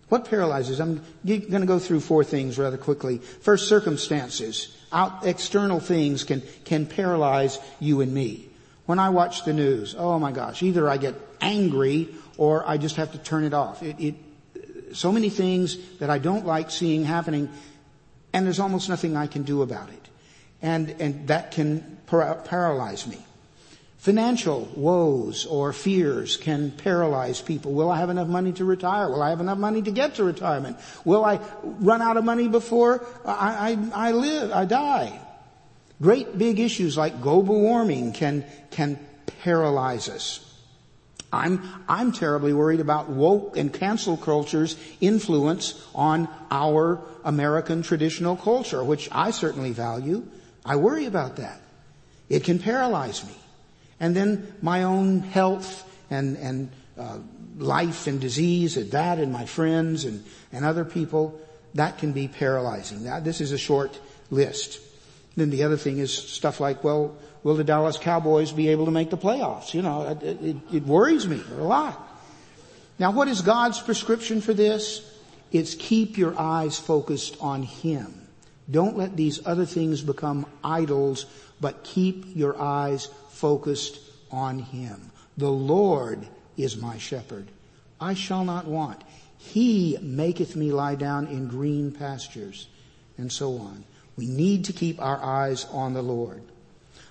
What 0.09 0.25
paralyzes? 0.25 0.81
I'm 0.81 1.05
going 1.25 1.49
to 1.49 1.67
go 1.67 1.79
through 1.79 2.01
four 2.01 2.25
things 2.25 2.59
rather 2.59 2.77
quickly. 2.77 3.19
First, 3.19 3.69
circumstances 3.69 4.77
out 4.93 5.25
external 5.25 5.79
things 5.79 6.25
can, 6.25 6.43
can 6.65 6.87
paralyze 6.87 7.59
you 7.79 8.01
and 8.01 8.13
me. 8.13 8.49
When 8.87 8.99
I 8.99 9.11
watch 9.11 9.45
the 9.45 9.53
news, 9.53 9.95
oh 9.97 10.19
my 10.19 10.33
gosh, 10.33 10.65
either 10.65 10.89
I 10.89 10.97
get 10.97 11.15
angry 11.41 12.09
or 12.37 12.69
I 12.69 12.77
just 12.77 12.97
have 12.97 13.13
to 13.13 13.19
turn 13.19 13.45
it 13.45 13.55
off. 13.55 13.85
It, 13.85 14.01
it, 14.01 14.15
so 14.93 15.13
many 15.13 15.31
things 15.31 15.77
that 15.99 16.11
I 16.11 16.19
don't 16.19 16.47
like 16.47 16.71
seeing 16.71 17.05
happening 17.05 17.49
and 18.33 18.47
there's 18.47 18.61
almost 18.61 18.89
nothing 18.89 19.17
I 19.17 19.27
can 19.27 19.43
do 19.43 19.63
about 19.63 19.89
it. 19.91 20.09
And, 20.63 20.91
and 21.01 21.29
that 21.29 21.53
can 21.53 21.99
par- 22.07 22.43
paralyze 22.45 23.07
me. 23.07 23.19
Financial 23.99 24.67
woes 24.77 25.45
or 25.45 25.73
fears 25.73 26.37
can 26.37 26.71
paralyze 26.71 27.43
people. 27.43 27.73
Will 27.73 27.91
I 27.91 27.99
have 27.99 28.09
enough 28.09 28.29
money 28.29 28.53
to 28.53 28.65
retire? 28.65 29.11
Will 29.11 29.23
I 29.23 29.31
have 29.31 29.41
enough 29.41 29.59
money 29.59 29.83
to 29.83 29.91
get 29.91 30.15
to 30.15 30.25
retirement? 30.25 30.79
Will 31.05 31.25
I 31.25 31.39
run 31.63 32.01
out 32.01 32.17
of 32.17 32.25
money 32.25 32.49
before 32.49 33.05
I, 33.27 33.79
I, 33.95 34.09
I 34.09 34.13
live, 34.13 34.53
I 34.53 34.65
die? 34.65 35.21
Great 36.01 36.39
big 36.39 36.61
issues 36.61 36.97
like 36.97 37.21
global 37.21 37.61
warming 37.61 38.13
can, 38.13 38.45
can 38.71 38.99
paralyze 39.43 40.09
us. 40.09 40.50
I'm, 41.33 41.63
I'm 41.89 42.13
terribly 42.13 42.53
worried 42.53 42.81
about 42.81 43.09
woke 43.09 43.57
and 43.57 43.73
cancel 43.73 44.17
culture's 44.17 44.77
influence 45.01 45.81
on 45.95 46.29
our 46.51 47.01
American 47.25 47.83
traditional 47.83 48.37
culture, 48.37 48.83
which 48.83 49.09
I 49.13 49.31
certainly 49.31 49.73
value. 49.73 50.27
I 50.65 50.77
worry 50.77 51.07
about 51.07 51.37
that. 51.37 51.61
It 52.29 52.45
can 52.45 52.59
paralyze 52.59 53.25
me. 53.25 53.35
And 54.01 54.17
then 54.17 54.55
my 54.63 54.85
own 54.85 55.21
health 55.21 55.87
and, 56.11 56.37
and 56.37 56.71
uh, 56.99 57.19
life 57.59 58.07
and 58.07 58.21
disease 58.21 58.77
and 58.77 58.91
that 58.93 59.19
and 59.19 59.33
my 59.33 59.47
friends 59.47 60.05
and, 60.05 60.25
and 60.53 60.65
other 60.65 60.85
people, 60.85 61.41
that 61.75 61.99
can 61.99 62.13
be 62.13 62.27
paralyzing. 62.27 63.05
Now, 63.05 63.21
this 63.21 63.41
is 63.41 63.53
a 63.53 63.59
short 63.59 63.99
list. 64.31 64.81
Then 65.37 65.51
the 65.51 65.63
other 65.63 65.77
thing 65.77 65.99
is 65.99 66.13
stuff 66.13 66.61
like, 66.61 66.83
well, 66.83 67.17
will 67.43 67.55
the 67.55 67.65
Dallas 67.65 67.97
Cowboys 67.97 68.53
be 68.53 68.69
able 68.69 68.87
to 68.87 68.91
make 68.91 69.11
the 69.11 69.17
playoffs? 69.17 69.75
You 69.75 69.83
know, 69.83 70.09
it, 70.09 70.23
it, 70.23 70.57
it 70.73 70.83
worries 70.85 71.27
me 71.27 71.43
a 71.53 71.63
lot. 71.63 72.09
Now 72.99 73.13
what 73.13 73.29
is 73.29 73.41
God's 73.41 73.81
prescription 73.81 74.41
for 74.41 74.53
this? 74.53 75.07
It's 75.53 75.75
keep 75.75 76.19
your 76.19 76.39
eyes 76.39 76.79
focused 76.79 77.37
on 77.41 77.63
Him. 77.63 78.29
Don't 78.71 78.97
let 78.97 79.17
these 79.17 79.45
other 79.47 79.67
things 79.67 80.03
become 80.03 80.47
idols, 80.63 81.27
but 81.61 81.83
keep 81.83 82.37
your 82.37 82.61
eyes 82.61 83.09
focused 83.31 83.99
on 84.31 84.59
Him. 84.59 85.11
The 85.37 85.51
Lord 85.51 86.27
is 86.57 86.77
my 86.77 86.99
shepherd. 86.99 87.49
I 88.01 88.15
shall 88.15 88.45
not 88.45 88.67
want. 88.67 89.03
He 89.39 89.99
maketh 90.03 90.55
me 90.55 90.71
lie 90.71 90.95
down 90.95 91.27
in 91.27 91.49
green 91.49 91.93
pastures 91.93 92.69
and 93.17 93.33
so 93.33 93.57
on. 93.59 93.85
We 94.21 94.27
need 94.27 94.67
to 94.67 94.75
keep 94.75 95.01
our 95.01 95.17
eyes 95.17 95.65
on 95.73 95.95
the 95.95 96.03
Lord. 96.03 96.43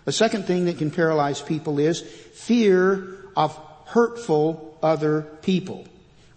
A 0.06 0.12
second 0.12 0.46
thing 0.46 0.66
that 0.66 0.78
can 0.78 0.92
paralyze 0.92 1.42
people 1.42 1.80
is 1.80 2.02
fear 2.02 3.18
of 3.36 3.60
hurtful 3.86 4.78
other 4.84 5.24
people. 5.42 5.88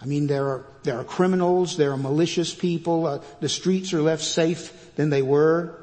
I 0.01 0.07
mean, 0.07 0.29
there 0.29 0.47
are, 0.47 0.67
there 0.83 0.99
are 0.99 1.05
criminals, 1.05 1.77
there 1.77 1.93
are 1.93 1.99
malicious 1.99 2.55
people, 2.55 3.05
uh, 3.07 3.19
the 3.41 3.51
streets 3.51 3.93
are 3.93 4.01
less 4.01 4.27
safe 4.27 4.95
than 4.97 5.11
they 5.11 5.21
were. 5.21 5.79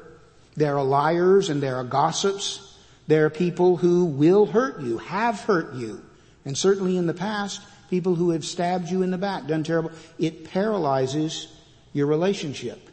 There 0.56 0.76
are 0.76 0.82
liars 0.82 1.50
and 1.50 1.62
there 1.62 1.76
are 1.76 1.84
gossips. 1.84 2.76
There 3.06 3.26
are 3.26 3.30
people 3.30 3.76
who 3.76 4.06
will 4.06 4.44
hurt 4.44 4.80
you, 4.80 4.98
have 4.98 5.38
hurt 5.38 5.74
you. 5.74 6.02
And 6.44 6.58
certainly 6.58 6.96
in 6.96 7.06
the 7.06 7.14
past, 7.14 7.60
people 7.90 8.16
who 8.16 8.30
have 8.30 8.44
stabbed 8.44 8.90
you 8.90 9.02
in 9.02 9.12
the 9.12 9.18
back, 9.18 9.46
done 9.46 9.62
terrible. 9.62 9.92
It 10.18 10.50
paralyzes 10.50 11.46
your 11.92 12.08
relationship. 12.08 12.89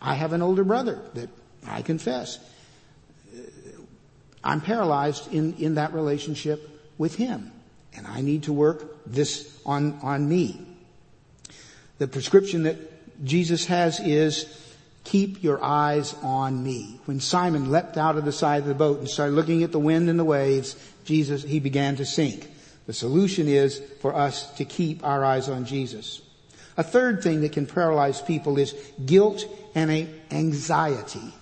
I 0.00 0.14
have 0.14 0.32
an 0.32 0.42
older 0.42 0.64
brother 0.64 1.00
that 1.14 1.28
I 1.66 1.82
confess. 1.82 2.38
Uh, 3.34 3.40
I'm 4.42 4.60
paralyzed 4.60 5.32
in, 5.32 5.54
in 5.54 5.76
that 5.76 5.94
relationship 5.94 6.68
with 6.98 7.14
him. 7.16 7.52
And 7.96 8.06
I 8.06 8.20
need 8.20 8.44
to 8.44 8.52
work 8.52 9.04
this 9.06 9.58
on, 9.64 9.98
on 10.02 10.28
me. 10.28 10.60
The 11.98 12.08
prescription 12.08 12.64
that 12.64 13.24
Jesus 13.24 13.66
has 13.66 14.00
is 14.00 14.60
keep 15.04 15.42
your 15.42 15.62
eyes 15.62 16.14
on 16.22 16.62
me. 16.62 16.98
When 17.04 17.20
Simon 17.20 17.70
leapt 17.70 17.96
out 17.96 18.16
of 18.16 18.24
the 18.24 18.32
side 18.32 18.62
of 18.62 18.68
the 18.68 18.74
boat 18.74 18.98
and 18.98 19.08
started 19.08 19.34
looking 19.34 19.62
at 19.62 19.70
the 19.70 19.78
wind 19.78 20.08
and 20.08 20.18
the 20.18 20.24
waves, 20.24 20.76
Jesus, 21.04 21.42
he 21.42 21.60
began 21.60 21.96
to 21.96 22.04
sink. 22.04 22.50
The 22.86 22.92
solution 22.92 23.46
is 23.46 23.80
for 24.00 24.14
us 24.14 24.50
to 24.56 24.64
keep 24.64 25.04
our 25.04 25.24
eyes 25.24 25.48
on 25.48 25.64
Jesus. 25.64 26.20
A 26.76 26.82
third 26.82 27.22
thing 27.22 27.42
that 27.42 27.52
can 27.52 27.66
paralyze 27.66 28.20
people 28.20 28.58
is 28.58 28.74
guilt 29.04 29.44
and 29.74 30.08
anxiety. 30.30 31.32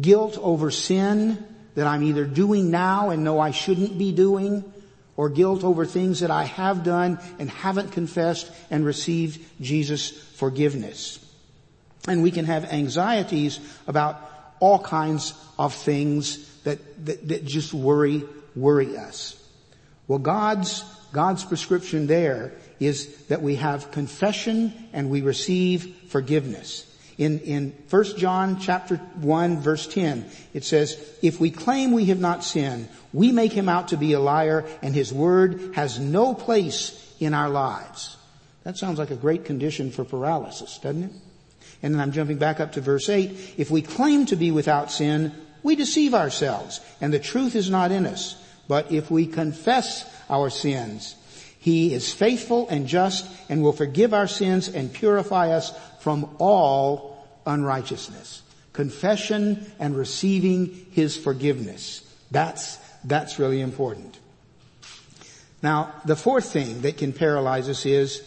Guilt 0.00 0.38
over 0.38 0.70
sin 0.70 1.42
that 1.74 1.86
I'm 1.86 2.02
either 2.02 2.24
doing 2.24 2.70
now 2.70 3.10
and 3.10 3.24
know 3.24 3.38
I 3.38 3.50
shouldn't 3.50 3.98
be 3.98 4.12
doing, 4.12 4.64
or 5.16 5.30
guilt 5.30 5.64
over 5.64 5.86
things 5.86 6.20
that 6.20 6.30
I 6.30 6.44
have 6.44 6.84
done 6.84 7.18
and 7.38 7.48
haven't 7.48 7.92
confessed 7.92 8.50
and 8.70 8.84
received 8.84 9.40
Jesus' 9.60 10.10
forgiveness. 10.10 11.18
And 12.06 12.22
we 12.22 12.30
can 12.30 12.44
have 12.44 12.66
anxieties 12.66 13.58
about 13.86 14.20
all 14.60 14.78
kinds 14.78 15.34
of 15.58 15.74
things 15.74 16.46
that, 16.62 16.78
that, 17.06 17.28
that 17.28 17.44
just 17.44 17.72
worry, 17.72 18.24
worry 18.54 18.96
us. 18.96 19.42
Well, 20.06 20.18
God's, 20.18 20.84
God's 21.12 21.44
prescription 21.44 22.06
there 22.06 22.52
is 22.80 23.14
that 23.26 23.42
we 23.42 23.56
have 23.56 23.90
confession 23.90 24.72
and 24.92 25.10
we 25.10 25.22
receive 25.22 25.94
forgiveness. 26.08 26.84
In, 27.18 27.40
in 27.40 27.70
1 27.88 28.04
John 28.18 28.60
chapter 28.60 28.96
1 28.96 29.60
verse 29.60 29.86
10, 29.86 30.26
it 30.52 30.64
says, 30.64 31.00
if 31.22 31.40
we 31.40 31.50
claim 31.50 31.92
we 31.92 32.06
have 32.06 32.20
not 32.20 32.44
sinned, 32.44 32.88
we 33.12 33.32
make 33.32 33.52
him 33.52 33.70
out 33.70 33.88
to 33.88 33.96
be 33.96 34.12
a 34.12 34.20
liar 34.20 34.66
and 34.82 34.94
his 34.94 35.12
word 35.12 35.74
has 35.74 35.98
no 35.98 36.34
place 36.34 37.14
in 37.18 37.32
our 37.32 37.48
lives. 37.48 38.16
That 38.64 38.76
sounds 38.76 38.98
like 38.98 39.10
a 39.10 39.16
great 39.16 39.46
condition 39.46 39.90
for 39.90 40.04
paralysis, 40.04 40.78
doesn't 40.78 41.04
it? 41.04 41.12
And 41.82 41.94
then 41.94 42.00
I'm 42.00 42.12
jumping 42.12 42.38
back 42.38 42.60
up 42.60 42.72
to 42.72 42.80
verse 42.80 43.08
8. 43.08 43.54
If 43.56 43.70
we 43.70 43.80
claim 43.80 44.26
to 44.26 44.36
be 44.36 44.50
without 44.50 44.90
sin, 44.90 45.32
we 45.62 45.74
deceive 45.74 46.14
ourselves 46.14 46.80
and 47.00 47.14
the 47.14 47.18
truth 47.18 47.56
is 47.56 47.70
not 47.70 47.92
in 47.92 48.04
us. 48.04 48.36
But 48.68 48.92
if 48.92 49.10
we 49.10 49.26
confess 49.26 50.04
our 50.28 50.50
sins, 50.50 51.14
he 51.66 51.92
is 51.92 52.14
faithful 52.14 52.68
and 52.68 52.86
just 52.86 53.26
and 53.48 53.60
will 53.60 53.72
forgive 53.72 54.14
our 54.14 54.28
sins 54.28 54.68
and 54.68 54.92
purify 54.92 55.50
us 55.50 55.76
from 55.98 56.36
all 56.38 57.26
unrighteousness. 57.44 58.42
Confession 58.72 59.68
and 59.80 59.96
receiving 59.96 60.86
His 60.92 61.16
forgiveness. 61.16 62.06
That's, 62.30 62.76
that's 63.02 63.40
really 63.40 63.60
important. 63.60 64.16
Now, 65.60 65.92
the 66.04 66.14
fourth 66.14 66.52
thing 66.52 66.82
that 66.82 66.98
can 66.98 67.12
paralyze 67.12 67.68
us 67.68 67.84
is 67.84 68.22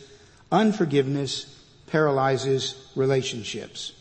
unforgiveness 0.51 1.45
paralyzes 1.87 2.91
relationships. 2.93 3.93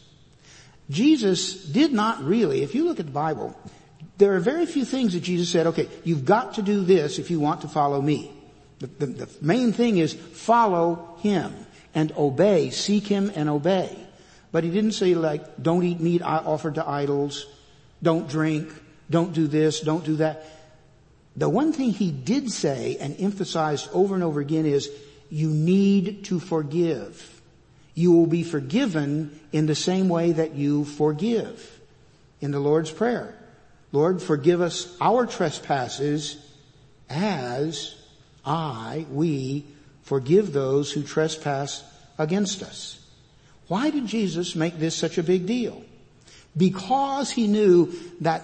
Jesus 0.90 1.62
did 1.62 1.92
not 1.92 2.24
really, 2.24 2.62
if 2.64 2.74
you 2.74 2.86
look 2.86 2.98
at 2.98 3.06
the 3.06 3.12
Bible, 3.12 3.56
there 4.16 4.34
are 4.34 4.40
very 4.40 4.66
few 4.66 4.84
things 4.84 5.12
that 5.12 5.20
Jesus 5.20 5.48
said, 5.48 5.68
okay, 5.68 5.88
you've 6.02 6.24
got 6.24 6.54
to 6.54 6.62
do 6.62 6.80
this 6.80 7.20
if 7.20 7.30
you 7.30 7.38
want 7.38 7.60
to 7.60 7.68
follow 7.68 8.02
me. 8.02 8.32
The, 8.80 8.86
the, 8.86 9.06
the 9.06 9.28
main 9.40 9.72
thing 9.72 9.98
is 9.98 10.14
follow 10.14 11.16
Him 11.20 11.54
and 11.94 12.12
obey, 12.16 12.70
seek 12.70 13.06
Him 13.06 13.32
and 13.34 13.48
obey. 13.48 13.96
But 14.52 14.64
He 14.64 14.70
didn't 14.70 14.92
say 14.92 15.14
like, 15.14 15.62
don't 15.62 15.84
eat 15.84 16.00
meat 16.00 16.22
offered 16.22 16.76
to 16.76 16.88
idols, 16.88 17.46
don't 18.02 18.28
drink, 18.28 18.72
don't 19.10 19.32
do 19.32 19.46
this, 19.46 19.80
don't 19.80 20.04
do 20.04 20.16
that. 20.16 20.44
The 21.36 21.48
one 21.48 21.72
thing 21.72 21.90
He 21.90 22.10
did 22.10 22.50
say 22.50 22.96
and 23.00 23.18
emphasized 23.18 23.88
over 23.92 24.14
and 24.14 24.24
over 24.24 24.40
again 24.40 24.66
is, 24.66 24.90
you 25.30 25.50
need 25.50 26.24
to 26.26 26.40
forgive. 26.40 27.40
You 27.94 28.12
will 28.12 28.26
be 28.26 28.44
forgiven 28.44 29.38
in 29.52 29.66
the 29.66 29.74
same 29.74 30.08
way 30.08 30.32
that 30.32 30.54
you 30.54 30.84
forgive. 30.84 31.80
In 32.40 32.52
the 32.52 32.60
Lord's 32.60 32.90
Prayer. 32.90 33.34
Lord, 33.90 34.22
forgive 34.22 34.60
us 34.60 34.96
our 35.00 35.26
trespasses 35.26 36.36
as 37.10 37.94
I, 38.48 39.04
we, 39.10 39.66
forgive 40.02 40.54
those 40.54 40.90
who 40.90 41.02
trespass 41.02 41.84
against 42.18 42.62
us. 42.62 42.98
Why 43.68 43.90
did 43.90 44.06
Jesus 44.06 44.56
make 44.56 44.78
this 44.78 44.96
such 44.96 45.18
a 45.18 45.22
big 45.22 45.46
deal? 45.46 45.82
Because 46.56 47.30
he 47.30 47.46
knew 47.46 47.92
that 48.22 48.42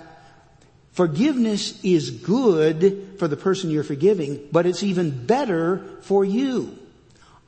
forgiveness 0.93 1.83
is 1.83 2.11
good 2.11 3.15
for 3.19 3.27
the 3.27 3.37
person 3.37 3.71
you're 3.71 3.83
forgiving, 3.83 4.47
but 4.53 4.67
it's 4.67 4.83
even 4.83 5.25
better 5.27 5.79
for 6.03 6.23
you. 6.23 6.79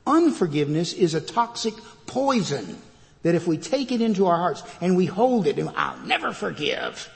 Unforgiveness 0.07 0.93
is 0.93 1.13
a 1.13 1.21
toxic 1.21 1.75
poison 2.07 2.81
that 3.21 3.35
if 3.35 3.45
we 3.45 3.57
take 3.57 3.91
it 3.91 4.01
into 4.01 4.25
our 4.25 4.37
hearts 4.37 4.63
and 4.81 4.97
we 4.97 5.05
hold 5.05 5.45
it 5.45 5.59
and 5.59 5.69
I'll 5.75 5.99
never 5.99 6.33
forgive, 6.33 7.07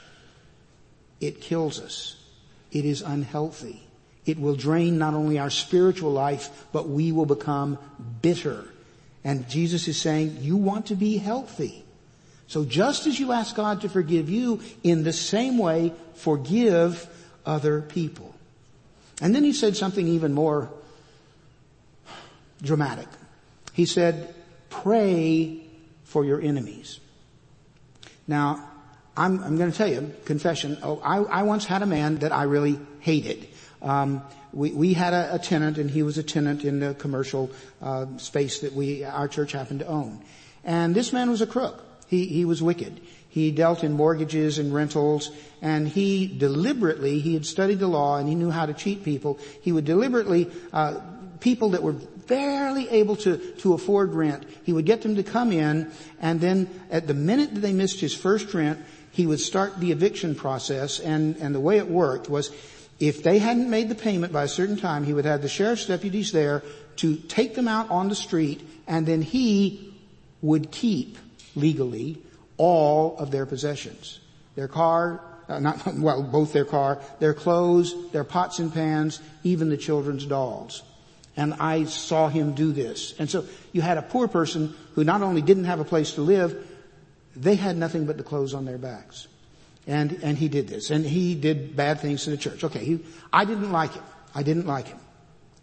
it 1.20 1.40
kills 1.40 1.80
us. 1.80 2.16
It 2.70 2.84
is 2.84 3.02
unhealthy. 3.02 3.82
It 4.24 4.38
will 4.38 4.54
drain 4.54 4.98
not 4.98 5.14
only 5.14 5.38
our 5.38 5.50
spiritual 5.50 6.12
life, 6.12 6.66
but 6.72 6.88
we 6.88 7.12
will 7.12 7.26
become 7.26 7.78
bitter. 8.22 8.64
And 9.24 9.48
Jesus 9.48 9.88
is 9.88 10.00
saying, 10.00 10.38
you 10.40 10.56
want 10.56 10.86
to 10.86 10.94
be 10.94 11.16
healthy. 11.18 11.84
So 12.46 12.64
just 12.64 13.06
as 13.06 13.18
you 13.18 13.32
ask 13.32 13.56
God 13.56 13.80
to 13.80 13.88
forgive 13.88 14.28
you, 14.28 14.60
in 14.82 15.04
the 15.04 15.12
same 15.12 15.58
way, 15.58 15.92
forgive 16.14 17.08
other 17.46 17.80
people. 17.80 18.34
And 19.20 19.34
then 19.34 19.44
he 19.44 19.52
said 19.52 19.76
something 19.76 20.06
even 20.06 20.32
more 20.32 20.68
dramatic. 22.60 23.08
He 23.72 23.86
said, 23.86 24.34
pray 24.70 25.62
for 26.04 26.24
your 26.24 26.40
enemies. 26.40 27.00
Now, 28.28 28.68
I'm, 29.16 29.42
I'm 29.42 29.56
going 29.56 29.70
to 29.70 29.76
tell 29.76 29.88
you, 29.88 30.12
confession, 30.24 30.78
oh, 30.82 31.00
I, 31.02 31.18
I 31.18 31.42
once 31.42 31.64
had 31.64 31.82
a 31.82 31.86
man 31.86 32.18
that 32.18 32.32
I 32.32 32.44
really 32.44 32.78
hated. 33.00 33.48
Um, 33.82 34.22
we, 34.52 34.70
we 34.72 34.92
had 34.94 35.12
a, 35.12 35.34
a, 35.34 35.38
tenant, 35.38 35.78
and 35.78 35.90
he 35.90 36.02
was 36.02 36.18
a 36.18 36.22
tenant 36.22 36.64
in 36.64 36.80
the 36.80 36.94
commercial 36.94 37.50
uh, 37.80 38.06
space 38.18 38.60
that 38.60 38.72
we 38.72 39.04
our 39.04 39.28
church 39.28 39.52
happened 39.52 39.80
to 39.80 39.86
own. 39.86 40.22
And 40.64 40.94
this 40.94 41.12
man 41.12 41.30
was 41.30 41.40
a 41.40 41.46
crook. 41.46 41.82
He 42.06 42.26
he 42.26 42.44
was 42.44 42.62
wicked. 42.62 43.00
He 43.28 43.50
dealt 43.50 43.82
in 43.82 43.94
mortgages 43.94 44.58
and 44.58 44.74
rentals, 44.74 45.30
and 45.62 45.88
he 45.88 46.26
deliberately 46.26 47.18
he 47.18 47.34
had 47.34 47.46
studied 47.46 47.78
the 47.78 47.88
law 47.88 48.18
and 48.18 48.28
he 48.28 48.34
knew 48.34 48.50
how 48.50 48.66
to 48.66 48.74
cheat 48.74 49.04
people. 49.04 49.38
He 49.62 49.72
would 49.72 49.86
deliberately 49.86 50.50
uh, 50.70 51.00
people 51.40 51.70
that 51.70 51.82
were 51.82 51.94
barely 51.94 52.88
able 52.90 53.16
to, 53.16 53.36
to 53.36 53.74
afford 53.74 54.14
rent. 54.14 54.44
He 54.64 54.72
would 54.72 54.86
get 54.86 55.02
them 55.02 55.16
to 55.16 55.22
come 55.22 55.50
in 55.50 55.90
and 56.20 56.40
then 56.40 56.68
at 56.90 57.06
the 57.06 57.14
minute 57.14 57.54
that 57.54 57.60
they 57.60 57.72
missed 57.72 58.00
his 58.00 58.14
first 58.14 58.52
rent, 58.54 58.78
he 59.10 59.26
would 59.26 59.40
start 59.40 59.80
the 59.80 59.92
eviction 59.92 60.34
process 60.34 61.00
and, 61.00 61.36
and 61.36 61.54
the 61.54 61.60
way 61.60 61.78
it 61.78 61.88
worked 61.88 62.28
was 62.28 62.50
if 63.02 63.24
they 63.24 63.38
hadn't 63.38 63.68
made 63.68 63.88
the 63.88 63.96
payment 63.96 64.32
by 64.32 64.44
a 64.44 64.48
certain 64.48 64.76
time, 64.76 65.02
he 65.02 65.12
would 65.12 65.24
have 65.24 65.42
the 65.42 65.48
sheriff's 65.48 65.86
deputies 65.86 66.30
there 66.30 66.62
to 66.98 67.16
take 67.16 67.56
them 67.56 67.66
out 67.66 67.90
on 67.90 68.08
the 68.08 68.14
street 68.14 68.60
and 68.86 69.04
then 69.06 69.22
he 69.22 69.92
would 70.40 70.70
keep 70.70 71.18
legally 71.56 72.22
all 72.58 73.18
of 73.18 73.32
their 73.32 73.44
possessions. 73.44 74.20
Their 74.54 74.68
car, 74.68 75.20
uh, 75.48 75.58
not, 75.58 75.84
well, 75.96 76.22
both 76.22 76.52
their 76.52 76.64
car, 76.64 77.00
their 77.18 77.34
clothes, 77.34 77.92
their 78.12 78.22
pots 78.22 78.60
and 78.60 78.72
pans, 78.72 79.20
even 79.42 79.68
the 79.68 79.76
children's 79.76 80.24
dolls. 80.24 80.84
And 81.36 81.54
I 81.54 81.86
saw 81.86 82.28
him 82.28 82.54
do 82.54 82.70
this. 82.70 83.18
And 83.18 83.28
so 83.28 83.46
you 83.72 83.80
had 83.80 83.98
a 83.98 84.02
poor 84.02 84.28
person 84.28 84.76
who 84.94 85.02
not 85.02 85.22
only 85.22 85.42
didn't 85.42 85.64
have 85.64 85.80
a 85.80 85.84
place 85.84 86.12
to 86.12 86.20
live, 86.20 86.68
they 87.34 87.56
had 87.56 87.76
nothing 87.76 88.06
but 88.06 88.16
the 88.16 88.22
clothes 88.22 88.54
on 88.54 88.64
their 88.64 88.78
backs. 88.78 89.26
And, 89.86 90.12
and 90.22 90.38
he 90.38 90.48
did 90.48 90.68
this. 90.68 90.90
And 90.90 91.04
he 91.04 91.34
did 91.34 91.74
bad 91.74 92.00
things 92.00 92.24
to 92.24 92.30
the 92.30 92.36
church. 92.36 92.62
Okay, 92.64 92.84
he, 92.84 93.00
I 93.32 93.44
didn't 93.44 93.72
like 93.72 93.92
him. 93.92 94.04
I 94.34 94.42
didn't 94.42 94.66
like 94.66 94.88
him. 94.88 94.98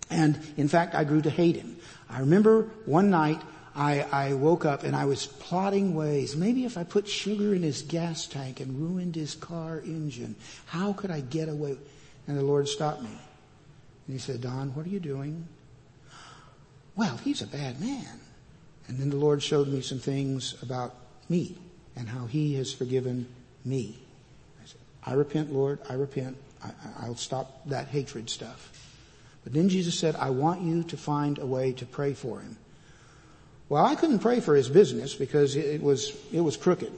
And 0.10 0.39
in 0.58 0.67
fact, 0.67 0.95
I 0.95 1.03
grew 1.03 1.21
to 1.21 1.29
hate 1.29 1.55
him. 1.55 1.77
I 2.10 2.19
remember 2.21 2.63
one 2.86 3.10
night, 3.10 3.41
I, 3.75 4.01
I 4.12 4.34
woke 4.34 4.65
up 4.65 4.84
and 4.84 4.95
I 4.95 5.05
was 5.05 5.27
plotting 5.27 5.95
ways. 5.95 6.36
Maybe 6.36 6.65
if 6.65 6.77
I 6.77 6.84
put 6.84 7.08
sugar 7.08 7.53
in 7.53 7.62
his 7.62 7.82
gas 7.84 8.25
tank 8.25 8.60
and 8.60 8.77
ruined 8.77 9.15
his 9.15 9.36
car 9.36 9.79
engine, 9.79 10.36
how 10.65 10.93
could 10.93 11.12
I 11.12 11.21
get 11.21 11.47
away? 11.47 11.77
And 12.27 12.38
the 12.38 12.43
Lord 12.43 12.67
stopped 12.67 13.03
me. 13.03 13.10
And 13.10 14.13
he 14.13 14.17
said, 14.17 14.41
Don, 14.41 14.73
what 14.73 14.86
are 14.86 14.89
you 14.89 14.99
doing? 14.99 15.47
Well, 16.95 17.15
he's 17.17 17.41
a 17.41 17.47
bad 17.47 17.79
man. 17.79 18.19
And 18.88 18.97
then 18.97 19.12
the 19.12 19.17
Lord 19.17 19.41
showed 19.41 19.67
me 19.67 19.82
some 19.82 19.99
things 19.99 20.55
about 20.63 20.95
me 21.29 21.55
and 21.95 22.10
how 22.10 22.25
he 22.25 22.55
has 22.55 22.73
forgiven 22.73 23.27
me. 23.63 23.99
I 25.05 25.13
repent, 25.13 25.53
Lord. 25.53 25.79
I 25.89 25.93
repent. 25.93 26.38
I, 27.01 27.07
will 27.07 27.15
stop 27.15 27.67
that 27.67 27.88
hatred 27.88 28.29
stuff. 28.29 28.71
But 29.43 29.53
then 29.53 29.69
Jesus 29.69 29.97
said, 29.97 30.15
I 30.15 30.29
want 30.31 30.62
you 30.62 30.83
to 30.83 30.97
find 30.97 31.39
a 31.39 31.45
way 31.45 31.71
to 31.73 31.85
pray 31.85 32.13
for 32.13 32.39
him. 32.39 32.57
Well, 33.69 33.85
I 33.85 33.95
couldn't 33.95 34.19
pray 34.19 34.39
for 34.39 34.55
his 34.55 34.67
business 34.67 35.13
because 35.13 35.55
it 35.55 35.81
was, 35.81 36.15
it 36.33 36.41
was 36.41 36.57
crooked. 36.57 36.91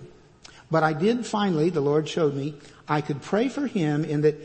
But 0.71 0.83
I 0.83 0.93
did 0.93 1.25
finally, 1.25 1.69
the 1.69 1.81
Lord 1.81 2.07
showed 2.07 2.33
me, 2.33 2.55
I 2.87 3.01
could 3.01 3.21
pray 3.21 3.49
for 3.49 3.67
him 3.67 4.05
in 4.05 4.21
that 4.21 4.35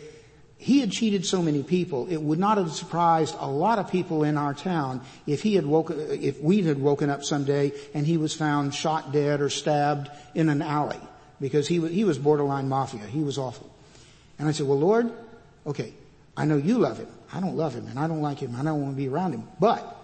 he 0.58 0.80
had 0.80 0.90
cheated 0.90 1.24
so 1.24 1.40
many 1.40 1.62
people. 1.62 2.08
It 2.08 2.16
would 2.20 2.38
not 2.38 2.58
have 2.58 2.72
surprised 2.72 3.36
a 3.38 3.48
lot 3.48 3.78
of 3.78 3.90
people 3.90 4.24
in 4.24 4.36
our 4.36 4.54
town 4.54 5.02
if 5.26 5.42
he 5.42 5.54
had 5.54 5.66
woken, 5.66 6.00
if 6.10 6.40
we 6.40 6.62
had 6.62 6.78
woken 6.78 7.10
up 7.10 7.24
someday 7.24 7.72
and 7.94 8.06
he 8.06 8.16
was 8.16 8.34
found 8.34 8.74
shot 8.74 9.12
dead 9.12 9.40
or 9.40 9.48
stabbed 9.48 10.10
in 10.34 10.48
an 10.48 10.62
alley 10.62 11.00
because 11.40 11.68
he, 11.68 11.86
he 11.88 12.04
was 12.04 12.18
borderline 12.18 12.68
mafia. 12.68 13.04
He 13.06 13.22
was 13.22 13.38
awful. 13.38 13.70
And 14.38 14.48
I 14.48 14.52
said, 14.52 14.66
well, 14.66 14.78
Lord, 14.78 15.12
okay, 15.66 15.92
I 16.36 16.44
know 16.44 16.56
you 16.56 16.78
love 16.78 16.98
him. 16.98 17.08
I 17.32 17.40
don't 17.40 17.56
love 17.56 17.74
him 17.74 17.86
and 17.86 17.98
I 17.98 18.06
don't 18.06 18.22
like 18.22 18.38
him. 18.38 18.54
I 18.56 18.62
don't 18.62 18.80
want 18.80 18.92
to 18.92 18.96
be 18.96 19.08
around 19.08 19.32
him. 19.32 19.48
But 19.58 19.96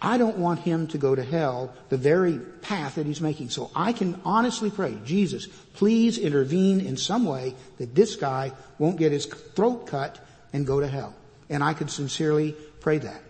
I 0.00 0.16
don't 0.16 0.38
want 0.38 0.60
him 0.60 0.86
to 0.88 0.98
go 0.98 1.14
to 1.14 1.24
hell 1.24 1.74
the 1.88 1.96
very 1.96 2.38
path 2.38 2.94
that 2.94 3.06
he's 3.06 3.20
making. 3.20 3.50
So 3.50 3.70
I 3.74 3.92
can 3.92 4.20
honestly 4.24 4.70
pray, 4.70 4.96
Jesus, 5.04 5.46
please 5.74 6.18
intervene 6.18 6.80
in 6.80 6.96
some 6.96 7.24
way 7.24 7.54
that 7.78 7.94
this 7.94 8.14
guy 8.14 8.52
won't 8.78 8.96
get 8.96 9.10
his 9.10 9.26
throat 9.26 9.88
cut 9.88 10.24
and 10.52 10.66
go 10.66 10.80
to 10.80 10.86
hell. 10.86 11.14
And 11.50 11.64
I 11.64 11.74
could 11.74 11.90
sincerely 11.90 12.52
pray 12.80 12.98
that. 12.98 13.22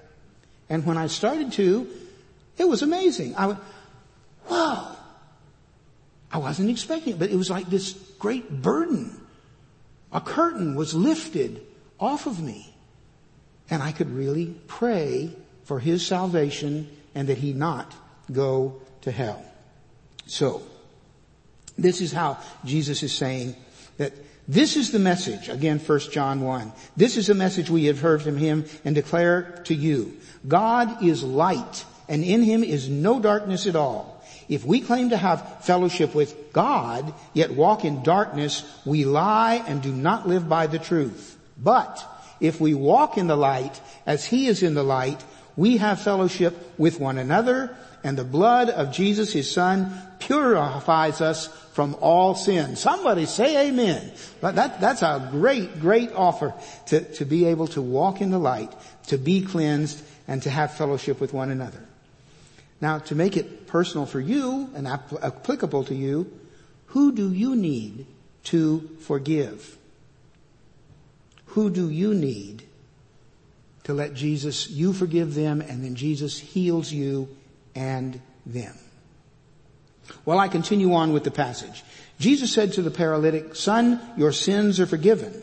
And 0.68 0.84
when 0.84 0.98
I 0.98 1.06
started 1.06 1.52
to, 1.52 1.88
it 2.58 2.68
was 2.68 2.82
amazing. 2.82 3.34
I 3.36 3.46
went, 3.46 3.60
wow. 4.50 4.97
I 6.30 6.38
wasn't 6.38 6.70
expecting 6.70 7.14
it, 7.14 7.18
but 7.18 7.30
it 7.30 7.36
was 7.36 7.50
like 7.50 7.66
this 7.66 7.92
great 8.18 8.62
burden. 8.62 9.20
A 10.12 10.20
curtain 10.20 10.74
was 10.74 10.94
lifted 10.94 11.64
off 11.98 12.26
of 12.26 12.40
me. 12.40 12.74
And 13.70 13.82
I 13.82 13.92
could 13.92 14.10
really 14.10 14.54
pray 14.66 15.30
for 15.64 15.78
his 15.78 16.06
salvation 16.06 16.88
and 17.14 17.28
that 17.28 17.38
he 17.38 17.52
not 17.52 17.94
go 18.32 18.80
to 19.02 19.10
hell. 19.10 19.44
So, 20.26 20.62
this 21.76 22.00
is 22.00 22.12
how 22.12 22.38
Jesus 22.64 23.02
is 23.02 23.12
saying 23.12 23.54
that 23.98 24.12
this 24.46 24.76
is 24.76 24.90
the 24.90 24.98
message, 24.98 25.50
again 25.50 25.78
1 25.78 25.98
John 26.10 26.40
1. 26.40 26.72
This 26.96 27.16
is 27.18 27.26
the 27.26 27.34
message 27.34 27.68
we 27.68 27.84
have 27.84 28.00
heard 28.00 28.22
from 28.22 28.38
him 28.38 28.64
and 28.84 28.94
declare 28.94 29.60
to 29.64 29.74
you. 29.74 30.16
God 30.46 31.04
is 31.04 31.22
light 31.22 31.84
and 32.08 32.24
in 32.24 32.42
him 32.42 32.64
is 32.64 32.88
no 32.88 33.20
darkness 33.20 33.66
at 33.66 33.76
all. 33.76 34.17
If 34.48 34.64
we 34.64 34.80
claim 34.80 35.10
to 35.10 35.16
have 35.16 35.64
fellowship 35.64 36.14
with 36.14 36.52
God, 36.52 37.12
yet 37.34 37.50
walk 37.50 37.84
in 37.84 38.02
darkness, 38.02 38.64
we 38.84 39.04
lie 39.04 39.62
and 39.66 39.82
do 39.82 39.92
not 39.92 40.28
live 40.28 40.48
by 40.48 40.66
the 40.66 40.78
truth. 40.78 41.38
But 41.56 42.04
if 42.40 42.60
we 42.60 42.74
walk 42.74 43.18
in 43.18 43.26
the 43.26 43.36
light 43.36 43.80
as 44.06 44.24
he 44.24 44.46
is 44.46 44.62
in 44.62 44.74
the 44.74 44.82
light, 44.82 45.22
we 45.56 45.76
have 45.78 46.00
fellowship 46.00 46.56
with 46.78 47.00
one 47.00 47.18
another 47.18 47.76
and 48.04 48.16
the 48.16 48.24
blood 48.24 48.70
of 48.70 48.92
Jesus, 48.92 49.32
his 49.32 49.50
son, 49.50 49.92
purifies 50.18 51.20
us 51.20 51.48
from 51.72 51.96
all 52.00 52.34
sin. 52.34 52.76
Somebody 52.76 53.26
say 53.26 53.68
amen. 53.68 54.12
But 54.40 54.54
that, 54.54 54.80
that's 54.80 55.02
a 55.02 55.28
great, 55.30 55.80
great 55.80 56.12
offer 56.12 56.54
to, 56.86 57.00
to 57.14 57.24
be 57.24 57.46
able 57.46 57.66
to 57.68 57.82
walk 57.82 58.20
in 58.20 58.30
the 58.30 58.38
light, 58.38 58.72
to 59.08 59.18
be 59.18 59.42
cleansed, 59.42 60.02
and 60.28 60.42
to 60.42 60.50
have 60.50 60.74
fellowship 60.74 61.20
with 61.20 61.32
one 61.32 61.50
another. 61.50 61.80
Now, 62.80 62.98
to 63.00 63.14
make 63.14 63.36
it 63.36 63.66
personal 63.66 64.06
for 64.06 64.20
you 64.20 64.70
and 64.74 64.86
applicable 64.86 65.84
to 65.84 65.94
you, 65.94 66.32
who 66.86 67.12
do 67.12 67.32
you 67.32 67.56
need 67.56 68.06
to 68.44 68.88
forgive? 69.00 69.76
Who 71.46 71.70
do 71.70 71.90
you 71.90 72.14
need 72.14 72.62
to 73.88 73.94
let 73.94 74.12
Jesus, 74.12 74.68
you 74.68 74.92
forgive 74.92 75.34
them 75.34 75.62
and 75.62 75.82
then 75.82 75.94
Jesus 75.94 76.38
heals 76.38 76.92
you 76.92 77.26
and 77.74 78.20
them. 78.44 78.76
Well, 80.26 80.38
I 80.38 80.48
continue 80.48 80.92
on 80.92 81.14
with 81.14 81.24
the 81.24 81.30
passage. 81.30 81.82
Jesus 82.20 82.52
said 82.52 82.74
to 82.74 82.82
the 82.82 82.90
paralytic, 82.90 83.56
son, 83.56 83.98
your 84.18 84.32
sins 84.32 84.78
are 84.78 84.84
forgiven. 84.84 85.42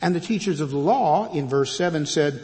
And 0.00 0.14
the 0.14 0.20
teachers 0.20 0.60
of 0.60 0.70
the 0.70 0.78
law 0.78 1.30
in 1.34 1.50
verse 1.50 1.76
7 1.76 2.06
said, 2.06 2.42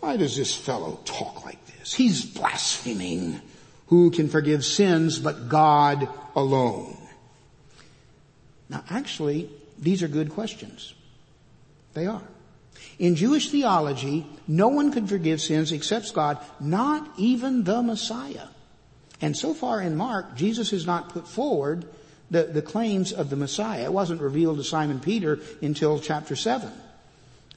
why 0.00 0.16
does 0.16 0.34
this 0.34 0.54
fellow 0.54 0.98
talk 1.04 1.44
like 1.44 1.62
this? 1.88 1.94
He's 1.94 2.24
blaspheming. 2.24 3.40
Who 3.88 4.10
can 4.10 4.28
forgive 4.28 4.64
sins 4.64 5.18
but 5.18 5.48
God 5.48 6.08
alone? 6.36 6.96
Now 8.68 8.84
actually, 8.90 9.50
these 9.78 10.02
are 10.02 10.08
good 10.08 10.30
questions. 10.30 10.94
They 11.94 12.06
are. 12.06 12.22
In 12.98 13.16
Jewish 13.16 13.50
theology, 13.50 14.26
no 14.46 14.68
one 14.68 14.92
could 14.92 15.08
forgive 15.08 15.40
sins 15.40 15.72
except 15.72 16.12
God, 16.12 16.38
not 16.60 17.08
even 17.16 17.64
the 17.64 17.82
Messiah. 17.82 18.48
And 19.20 19.36
so 19.36 19.54
far 19.54 19.80
in 19.80 19.96
Mark, 19.96 20.36
Jesus 20.36 20.70
has 20.70 20.86
not 20.86 21.08
put 21.08 21.26
forward 21.26 21.86
the, 22.30 22.44
the 22.44 22.62
claims 22.62 23.12
of 23.12 23.30
the 23.30 23.36
Messiah. 23.36 23.84
It 23.84 23.92
wasn't 23.92 24.20
revealed 24.20 24.58
to 24.58 24.64
Simon 24.64 25.00
Peter 25.00 25.40
until 25.62 25.98
chapter 25.98 26.36
7. 26.36 26.70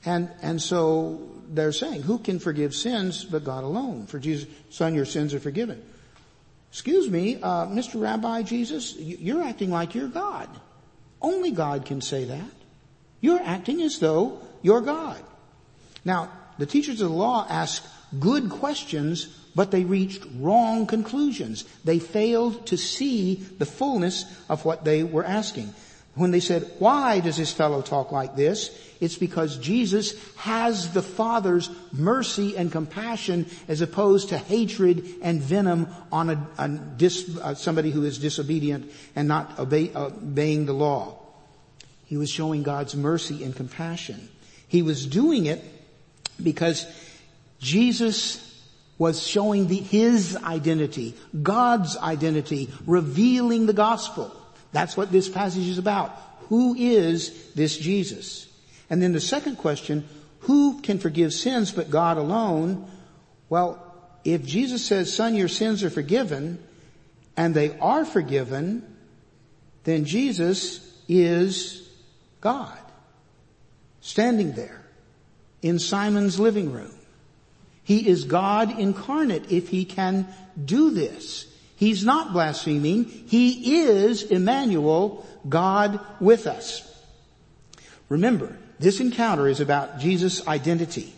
And, 0.05 0.29
and 0.41 0.61
so 0.61 1.21
they're 1.51 1.71
saying, 1.71 2.03
who 2.03 2.17
can 2.17 2.39
forgive 2.39 2.73
sins 2.73 3.23
but 3.23 3.43
God 3.43 3.63
alone? 3.63 4.07
For 4.07 4.19
Jesus, 4.19 4.47
son, 4.69 4.95
your 4.95 5.05
sins 5.05 5.33
are 5.33 5.39
forgiven. 5.39 5.83
Excuse 6.71 7.09
me, 7.09 7.35
uh, 7.41 7.67
Mr. 7.67 8.01
Rabbi 8.01 8.43
Jesus, 8.43 8.95
you're 8.97 9.43
acting 9.43 9.71
like 9.71 9.93
you're 9.93 10.07
God. 10.07 10.49
Only 11.21 11.51
God 11.51 11.85
can 11.85 12.01
say 12.01 12.25
that. 12.25 12.51
You're 13.19 13.41
acting 13.41 13.81
as 13.81 13.99
though 13.99 14.39
you're 14.61 14.81
God. 14.81 15.21
Now, 16.05 16.31
the 16.57 16.65
teachers 16.65 17.01
of 17.01 17.09
the 17.09 17.15
law 17.15 17.45
asked 17.49 17.85
good 18.19 18.49
questions, 18.49 19.25
but 19.53 19.71
they 19.71 19.83
reached 19.83 20.25
wrong 20.37 20.87
conclusions. 20.87 21.65
They 21.83 21.99
failed 21.99 22.67
to 22.67 22.77
see 22.77 23.35
the 23.35 23.65
fullness 23.65 24.25
of 24.49 24.65
what 24.65 24.85
they 24.85 25.03
were 25.03 25.25
asking. 25.25 25.73
When 26.15 26.31
they 26.31 26.41
said, 26.41 26.69
why 26.79 27.21
does 27.21 27.37
this 27.37 27.53
fellow 27.53 27.81
talk 27.81 28.11
like 28.11 28.35
this? 28.35 28.69
It's 28.99 29.15
because 29.15 29.57
Jesus 29.57 30.13
has 30.35 30.93
the 30.93 31.01
Father's 31.01 31.69
mercy 31.93 32.57
and 32.57 32.69
compassion 32.69 33.45
as 33.69 33.79
opposed 33.79 34.29
to 34.29 34.37
hatred 34.37 35.05
and 35.21 35.41
venom 35.41 35.87
on 36.11 36.29
a, 36.29 36.47
a 36.57 36.67
dis, 36.67 37.37
uh, 37.37 37.55
somebody 37.55 37.91
who 37.91 38.03
is 38.03 38.17
disobedient 38.17 38.91
and 39.15 39.27
not 39.29 39.57
obey, 39.57 39.93
uh, 39.93 40.07
obeying 40.07 40.65
the 40.65 40.73
law. 40.73 41.17
He 42.07 42.17
was 42.17 42.29
showing 42.29 42.63
God's 42.63 42.93
mercy 42.93 43.45
and 43.45 43.55
compassion. 43.55 44.27
He 44.67 44.81
was 44.81 45.05
doing 45.05 45.45
it 45.45 45.63
because 46.43 46.85
Jesus 47.59 48.47
was 48.97 49.25
showing 49.25 49.67
the, 49.67 49.77
his 49.77 50.35
identity, 50.35 51.15
God's 51.41 51.95
identity, 51.97 52.69
revealing 52.85 53.65
the 53.65 53.73
gospel. 53.73 54.35
That's 54.71 54.95
what 54.95 55.11
this 55.11 55.29
passage 55.29 55.67
is 55.67 55.77
about. 55.77 56.17
Who 56.49 56.75
is 56.75 57.51
this 57.53 57.77
Jesus? 57.77 58.47
And 58.89 59.01
then 59.01 59.13
the 59.13 59.21
second 59.21 59.57
question, 59.57 60.07
who 60.41 60.81
can 60.81 60.99
forgive 60.99 61.33
sins 61.33 61.71
but 61.71 61.89
God 61.89 62.17
alone? 62.17 62.89
Well, 63.49 63.81
if 64.23 64.45
Jesus 64.45 64.85
says, 64.85 65.13
son, 65.13 65.35
your 65.35 65.47
sins 65.47 65.83
are 65.83 65.89
forgiven, 65.89 66.61
and 67.37 67.55
they 67.55 67.77
are 67.79 68.05
forgiven, 68.05 68.85
then 69.83 70.05
Jesus 70.05 70.87
is 71.07 71.89
God 72.39 72.77
standing 74.01 74.53
there 74.53 74.81
in 75.61 75.79
Simon's 75.79 76.39
living 76.39 76.71
room. 76.71 76.93
He 77.83 78.07
is 78.07 78.25
God 78.25 78.79
incarnate 78.79 79.51
if 79.51 79.69
he 79.69 79.85
can 79.85 80.27
do 80.63 80.91
this. 80.91 81.47
He's 81.81 82.05
not 82.05 82.31
blaspheming. 82.31 83.05
He 83.05 83.81
is 83.81 84.21
Emmanuel, 84.21 85.25
God 85.49 85.99
with 86.19 86.45
us. 86.45 86.87
Remember, 88.07 88.55
this 88.77 88.99
encounter 88.99 89.47
is 89.47 89.59
about 89.59 89.97
Jesus' 89.97 90.47
identity. 90.47 91.11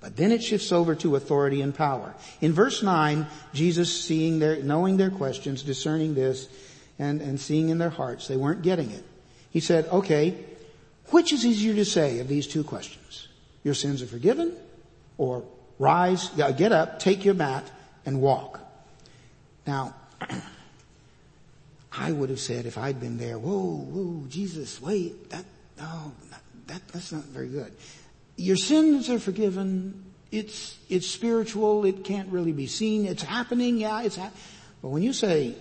But 0.00 0.16
then 0.16 0.30
it 0.30 0.44
shifts 0.44 0.70
over 0.70 0.94
to 0.94 1.16
authority 1.16 1.60
and 1.60 1.74
power. 1.74 2.14
In 2.40 2.52
verse 2.52 2.84
9, 2.84 3.26
Jesus 3.52 4.04
seeing 4.04 4.38
their, 4.38 4.62
knowing 4.62 4.96
their 4.96 5.10
questions, 5.10 5.64
discerning 5.64 6.14
this, 6.14 6.46
and, 7.00 7.20
and 7.20 7.40
seeing 7.40 7.70
in 7.70 7.78
their 7.78 7.90
hearts, 7.90 8.28
they 8.28 8.36
weren't 8.36 8.62
getting 8.62 8.92
it. 8.92 9.02
He 9.50 9.58
said, 9.58 9.86
okay, 9.86 10.38
which 11.06 11.32
is 11.32 11.44
easier 11.44 11.74
to 11.74 11.84
say 11.84 12.20
of 12.20 12.28
these 12.28 12.46
two 12.46 12.62
questions? 12.62 13.26
Your 13.64 13.74
sins 13.74 14.02
are 14.02 14.06
forgiven 14.06 14.56
or 15.18 15.42
rise, 15.80 16.30
uh, 16.38 16.52
get 16.52 16.70
up, 16.70 17.00
take 17.00 17.24
your 17.24 17.34
mat 17.34 17.68
and 18.04 18.20
walk. 18.20 18.60
Now, 19.66 19.94
I 21.92 22.12
would 22.12 22.30
have 22.30 22.40
said 22.40 22.66
if 22.66 22.78
I'd 22.78 23.00
been 23.00 23.18
there, 23.18 23.38
whoa, 23.38 23.76
whoa, 23.76 24.26
Jesus, 24.28 24.80
wait, 24.80 25.30
that, 25.30 25.44
no, 25.78 26.12
that, 26.66 26.86
that's 26.88 27.12
not 27.12 27.24
very 27.24 27.48
good. 27.48 27.72
Your 28.36 28.56
sins 28.56 29.08
are 29.08 29.18
forgiven. 29.18 30.04
It's, 30.30 30.76
it's 30.90 31.06
spiritual. 31.06 31.84
It 31.84 32.04
can't 32.04 32.30
really 32.30 32.52
be 32.52 32.66
seen. 32.66 33.06
It's 33.06 33.22
happening. 33.22 33.78
Yeah, 33.78 34.02
it's. 34.02 34.18
But 34.18 34.88
when 34.88 35.02
you 35.02 35.12
say, 35.12 35.54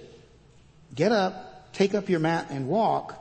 get 0.93 1.11
up, 1.11 1.71
take 1.73 1.93
up 1.93 2.09
your 2.09 2.19
mat 2.19 2.47
and 2.49 2.67
walk, 2.67 3.13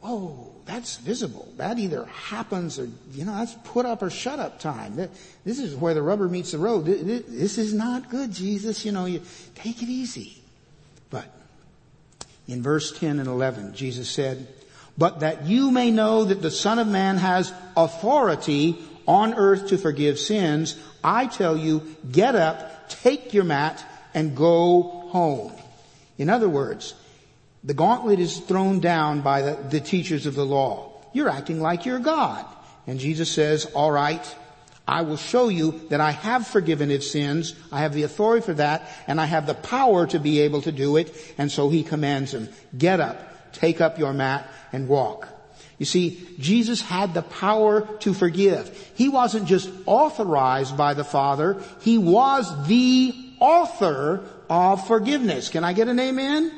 whoa, 0.00 0.53
that's 0.66 0.96
visible. 0.96 1.52
That 1.56 1.78
either 1.78 2.04
happens 2.06 2.78
or, 2.78 2.88
you 3.12 3.24
know, 3.24 3.36
that's 3.36 3.54
put 3.64 3.86
up 3.86 4.02
or 4.02 4.10
shut 4.10 4.38
up 4.38 4.60
time. 4.60 4.96
This 5.44 5.58
is 5.58 5.74
where 5.74 5.94
the 5.94 6.02
rubber 6.02 6.28
meets 6.28 6.52
the 6.52 6.58
road. 6.58 6.86
This 6.86 7.58
is 7.58 7.74
not 7.74 8.08
good, 8.08 8.32
Jesus. 8.32 8.84
You 8.84 8.92
know, 8.92 9.04
you 9.04 9.20
take 9.54 9.82
it 9.82 9.88
easy. 9.88 10.38
But 11.10 11.26
in 12.48 12.62
verse 12.62 12.98
10 12.98 13.18
and 13.18 13.28
11, 13.28 13.74
Jesus 13.74 14.08
said, 14.08 14.48
but 14.96 15.20
that 15.20 15.44
you 15.46 15.70
may 15.70 15.90
know 15.90 16.24
that 16.24 16.40
the 16.40 16.50
Son 16.50 16.78
of 16.78 16.86
Man 16.86 17.16
has 17.18 17.52
authority 17.76 18.78
on 19.06 19.34
earth 19.34 19.68
to 19.68 19.76
forgive 19.76 20.18
sins, 20.18 20.78
I 21.02 21.26
tell 21.26 21.56
you, 21.56 21.96
get 22.10 22.34
up, 22.34 22.88
take 22.88 23.34
your 23.34 23.44
mat, 23.44 23.84
and 24.14 24.36
go 24.36 24.82
home. 24.82 25.52
In 26.16 26.30
other 26.30 26.48
words, 26.48 26.94
the 27.64 27.74
gauntlet 27.74 28.20
is 28.20 28.38
thrown 28.38 28.80
down 28.80 29.22
by 29.22 29.42
the, 29.42 29.54
the 29.70 29.80
teachers 29.80 30.26
of 30.26 30.34
the 30.34 30.44
law. 30.44 30.92
You're 31.12 31.30
acting 31.30 31.60
like 31.60 31.86
you're 31.86 31.98
God. 31.98 32.44
And 32.86 33.00
Jesus 33.00 33.30
says, 33.30 33.66
alright, 33.74 34.36
I 34.86 35.00
will 35.02 35.16
show 35.16 35.48
you 35.48 35.80
that 35.88 36.00
I 36.00 36.10
have 36.10 36.46
forgiven 36.46 36.90
its 36.90 37.10
sins. 37.10 37.54
I 37.72 37.80
have 37.80 37.94
the 37.94 38.02
authority 38.02 38.44
for 38.44 38.52
that 38.54 38.90
and 39.06 39.18
I 39.18 39.24
have 39.24 39.46
the 39.46 39.54
power 39.54 40.06
to 40.08 40.18
be 40.18 40.40
able 40.40 40.60
to 40.62 40.72
do 40.72 40.98
it. 40.98 41.34
And 41.38 41.50
so 41.50 41.70
he 41.70 41.82
commands 41.82 42.34
him, 42.34 42.50
get 42.76 43.00
up, 43.00 43.52
take 43.52 43.80
up 43.80 43.98
your 43.98 44.12
mat 44.12 44.46
and 44.72 44.86
walk. 44.86 45.28
You 45.78 45.86
see, 45.86 46.28
Jesus 46.38 46.80
had 46.80 47.14
the 47.14 47.22
power 47.22 47.86
to 48.00 48.14
forgive. 48.14 48.92
He 48.94 49.08
wasn't 49.08 49.48
just 49.48 49.70
authorized 49.86 50.76
by 50.76 50.94
the 50.94 51.04
Father, 51.04 51.60
He 51.80 51.98
was 51.98 52.68
the 52.68 53.14
author 53.40 54.24
of 54.48 54.86
forgiveness. 54.86 55.48
Can 55.48 55.64
I 55.64 55.72
get 55.72 55.88
an 55.88 55.98
amen? 55.98 56.52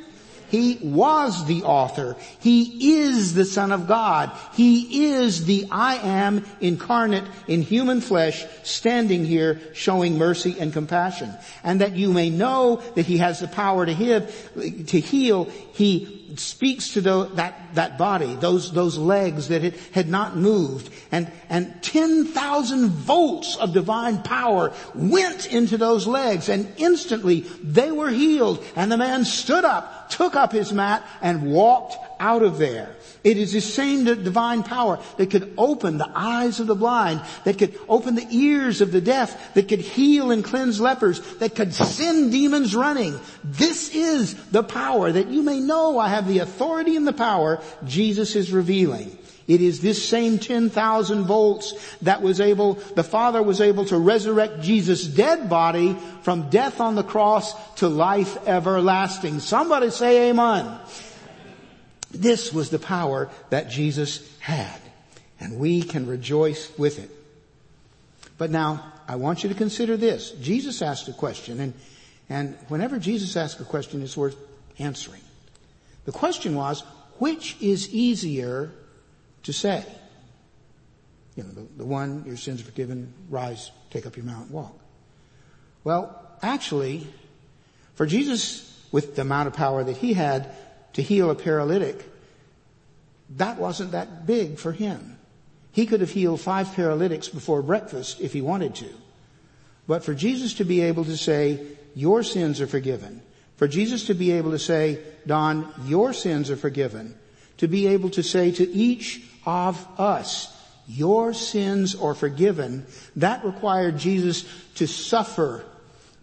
He 0.49 0.79
was 0.83 1.47
the 1.47 1.63
author. 1.63 2.17
He 2.41 2.99
is 2.99 3.35
the 3.35 3.45
Son 3.45 3.73
of 3.73 3.87
God. 3.87 4.31
He 4.55 5.07
is 5.07 5.45
the 5.47 5.67
I 5.71 5.97
am 5.97 6.45
incarnate 6.61 7.25
in 7.49 7.63
human 7.63 8.01
flesh 8.01 8.45
standing 8.63 9.25
here 9.25 9.61
showing 9.75 10.19
mercy 10.19 10.57
and 10.59 10.73
compassion. 10.73 11.33
And 11.65 11.81
that 11.81 11.97
you 11.97 12.13
may 12.13 12.31
know 12.31 12.83
that 12.95 13.07
He 13.07 13.19
has 13.19 13.41
the 13.41 13.49
power 13.49 13.87
to 13.87 13.93
heal, 13.93 14.27
to 14.57 15.01
heal 15.01 15.45
He 15.73 16.26
speaks 16.37 16.95
to 16.95 17.01
the, 17.01 17.25
that, 17.35 17.75
that 17.75 17.99
body, 17.99 18.35
those, 18.35 18.73
those 18.73 18.99
legs 18.99 19.49
that 19.49 19.65
it 19.65 19.77
had 19.93 20.09
not 20.09 20.37
moved. 20.37 20.93
And, 21.12 21.31
and 21.49 21.83
10,000 21.83 22.89
volts 22.89 23.57
of 23.57 23.73
divine 23.73 24.23
power 24.23 24.73
went 24.95 25.47
into 25.47 25.79
those 25.79 26.07
legs. 26.07 26.49
And 26.49 26.73
instantly 26.77 27.41
they 27.62 27.91
were 27.91 28.11
healed. 28.11 28.65
And 28.75 28.91
the 28.91 28.97
man 28.97 29.25
stood 29.25 29.65
up, 29.65 30.11
took 30.11 30.35
up 30.37 30.53
his 30.53 30.73
mat 30.73 31.07
and 31.21 31.51
walked 31.51 31.97
out 32.19 32.43
of 32.43 32.59
there. 32.59 32.95
It 33.25 33.37
is 33.37 33.53
the 33.53 33.61
same 33.61 34.05
divine 34.05 34.63
power 34.63 35.01
that 35.17 35.31
could 35.31 35.53
open 35.59 35.99
the 35.99 36.11
eyes 36.15 36.61
of 36.61 36.67
the 36.67 36.75
blind, 36.75 37.23
that 37.45 37.59
could 37.59 37.79
open 37.89 38.15
the 38.15 38.27
ears 38.31 38.81
of 38.81 38.93
the 38.93 39.01
deaf, 39.01 39.55
that 39.55 39.69
could 39.69 39.81
heal 39.81 40.31
and 40.31 40.45
cleanse 40.45 40.81
lepers, 40.81 41.21
that 41.39 41.55
could 41.55 41.75
send 41.75 42.33
demons 42.33 42.75
running. 42.75 43.19
This 43.43 43.95
is 43.95 44.35
the 44.51 44.63
power 44.63 45.11
that 45.11 45.29
you 45.29 45.43
may 45.43 45.61
know 45.61 45.99
I 45.99 46.09
have 46.09 46.29
the 46.29 46.39
authority 46.39 46.97
and 46.97 47.07
the 47.07 47.13
power 47.13 47.61
Jesus 47.85 48.37
is 48.37 48.53
revealing. 48.53 49.19
It 49.49 49.61
is 49.61 49.81
this 49.81 50.07
same 50.07 50.39
10,000 50.39 51.25
volts 51.25 51.75
that 52.03 52.21
was 52.21 52.41
able, 52.41 52.75
the 52.75 53.05
Father 53.05 53.43
was 53.43 53.61
able 53.61 53.85
to 53.87 53.97
resurrect 53.97 54.61
Jesus' 54.61 55.07
dead 55.07 55.49
body 55.49 55.97
from 56.23 56.51
death 56.51 56.81
on 56.81 56.97
the 56.97 57.05
cross 57.05 57.55
to 57.77 57.89
life 57.89 58.37
everlasting. 58.49 59.39
Somebody 59.39 59.91
say 59.91 60.31
amen. 60.31 60.79
This 62.11 62.53
was 62.53 62.71
the 62.71 62.79
power 62.79 63.29
that 63.51 63.71
Jesus 63.71 64.29
had. 64.40 64.81
And 65.38 65.59
we 65.59 65.83
can 65.83 66.07
rejoice 66.07 66.77
with 66.79 66.99
it. 66.99 67.11
But 68.38 68.51
now, 68.51 68.92
I 69.09 69.16
want 69.16 69.42
you 69.42 69.49
to 69.49 69.55
consider 69.55 69.97
this. 69.97 70.31
Jesus 70.33 70.83
asked 70.83 71.09
a 71.09 71.12
question 71.12 71.61
and, 71.61 71.75
and 72.29 72.57
whenever 72.69 72.99
Jesus 72.99 73.37
asks 73.37 73.61
a 73.61 73.64
question, 73.64 74.03
it's 74.03 74.16
worth 74.16 74.37
answering. 74.79 75.21
The 76.05 76.12
question 76.12 76.55
was, 76.55 76.83
which 77.19 77.57
is 77.61 77.92
easier 77.92 78.71
to 79.45 79.53
say? 79.53 79.85
You 81.37 81.45
know, 81.45 81.51
the, 81.51 81.66
the 81.79 81.85
one, 81.85 82.25
your 82.27 82.37
sins 82.37 82.61
are 82.62 82.64
forgiven, 82.64 83.12
rise, 83.29 83.71
take 83.90 84.07
up 84.07 84.16
your 84.16 84.25
mount, 84.25 84.51
walk. 84.51 84.75
Well, 85.85 86.21
actually, 86.42 87.07
for 87.95 88.07
Jesus, 88.07 88.85
with 88.90 89.16
the 89.16 89.23
amount 89.23 89.49
of 89.49 89.55
power 89.55 89.85
that 89.85 89.97
he 89.97 90.14
had, 90.14 90.51
to 90.97 91.03
heal 91.03 91.31
a 91.31 91.35
paralytic, 91.35 92.03
that 93.37 93.59
wasn't 93.59 93.91
that 93.91 94.27
big 94.27 94.59
for 94.59 94.73
him. 94.73 95.19
He 95.71 95.85
could 95.85 96.01
have 96.01 96.09
healed 96.11 96.41
five 96.41 96.73
paralytics 96.75 97.29
before 97.29 97.61
breakfast 97.61 98.19
if 98.23 98.33
he 98.33 98.41
wanted 98.41 98.77
to. 98.77 98.89
But 99.87 100.05
for 100.05 100.15
Jesus 100.15 100.55
to 100.55 100.65
be 100.65 100.81
able 100.81 101.05
to 101.05 101.19
say, 101.19 101.67
your 101.95 102.23
sins 102.23 102.63
are 102.63 102.67
forgiven. 102.67 103.21
For 103.57 103.69
Jesus 103.69 104.07
to 104.07 104.15
be 104.15 104.33
able 104.33 104.53
to 104.53 104.59
say, 104.59 104.99
Don, 105.27 105.71
your 105.85 106.15
sins 106.15 106.51
are 106.51 106.57
forgiven. 106.57 107.15
To 107.59 107.69
be 107.69 107.89
able 107.89 108.09
to 108.11 108.23
say 108.23 108.51
to 108.53 108.67
each 108.67 109.23
of 109.45 109.87
us, 110.01 110.51
your 110.89 111.35
sins 111.35 111.95
are 111.95 112.15
forgiven. 112.15 112.87
That 113.17 113.45
required 113.45 113.99
Jesus 113.99 114.47
to 114.77 114.87
suffer 114.87 115.63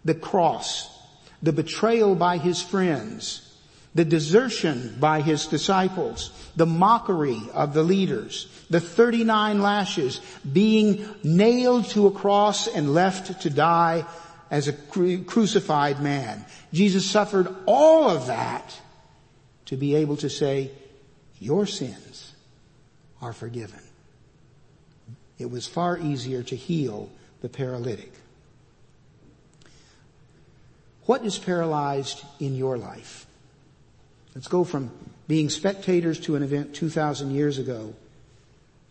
the 0.04 0.16
cross, 0.16 0.90
the 1.44 1.54
betrayal 1.54 2.16
by 2.16 2.40
his 2.40 2.60
friends, 2.60 3.43
the 3.96 4.06
desertion 4.06 4.96
by 5.00 5.22
his 5.22 5.48
disciples, 5.48 6.32
the 6.56 6.66
mockery 6.66 7.42
of 7.54 7.74
the 7.74 7.84
leaders, 7.84 8.48
the 8.70 8.80
39 8.80 9.62
lashes, 9.62 10.20
being 10.52 11.08
nailed 11.24 11.86
to 11.90 12.08
a 12.08 12.12
cross 12.12 12.68
and 12.68 12.94
left 12.94 13.42
to 13.42 13.50
die 13.50 14.06
as 14.50 14.68
a 14.68 14.74
crucified 14.74 16.02
man. 16.02 16.44
Jesus 16.72 17.10
suffered 17.10 17.54
all 17.66 18.10
of 18.10 18.28
that 18.28 18.80
to 19.66 19.78
be 19.78 19.96
able 19.96 20.18
to 20.18 20.30
say, 20.30 20.72
your 21.40 21.66
sins 21.66 22.34
are 23.22 23.34
forgiven. 23.34 23.80
It 25.38 25.50
was 25.50 25.68
far 25.68 25.98
easier 25.98 26.44
to 26.44 26.56
heal 26.56 27.10
the 27.42 27.50
paralytic. 27.50 28.14
What 31.06 31.26
is 31.26 31.38
paralyzed 31.38 32.24
in 32.40 32.56
your 32.56 32.78
life? 32.78 33.26
Let's 34.36 34.48
go 34.48 34.63
from 34.63 34.91
being 35.28 35.50
spectators 35.50 36.19
to 36.22 36.36
an 36.36 36.43
event 36.43 36.74
2,000 36.76 37.32
years 37.32 37.58
ago 37.58 37.93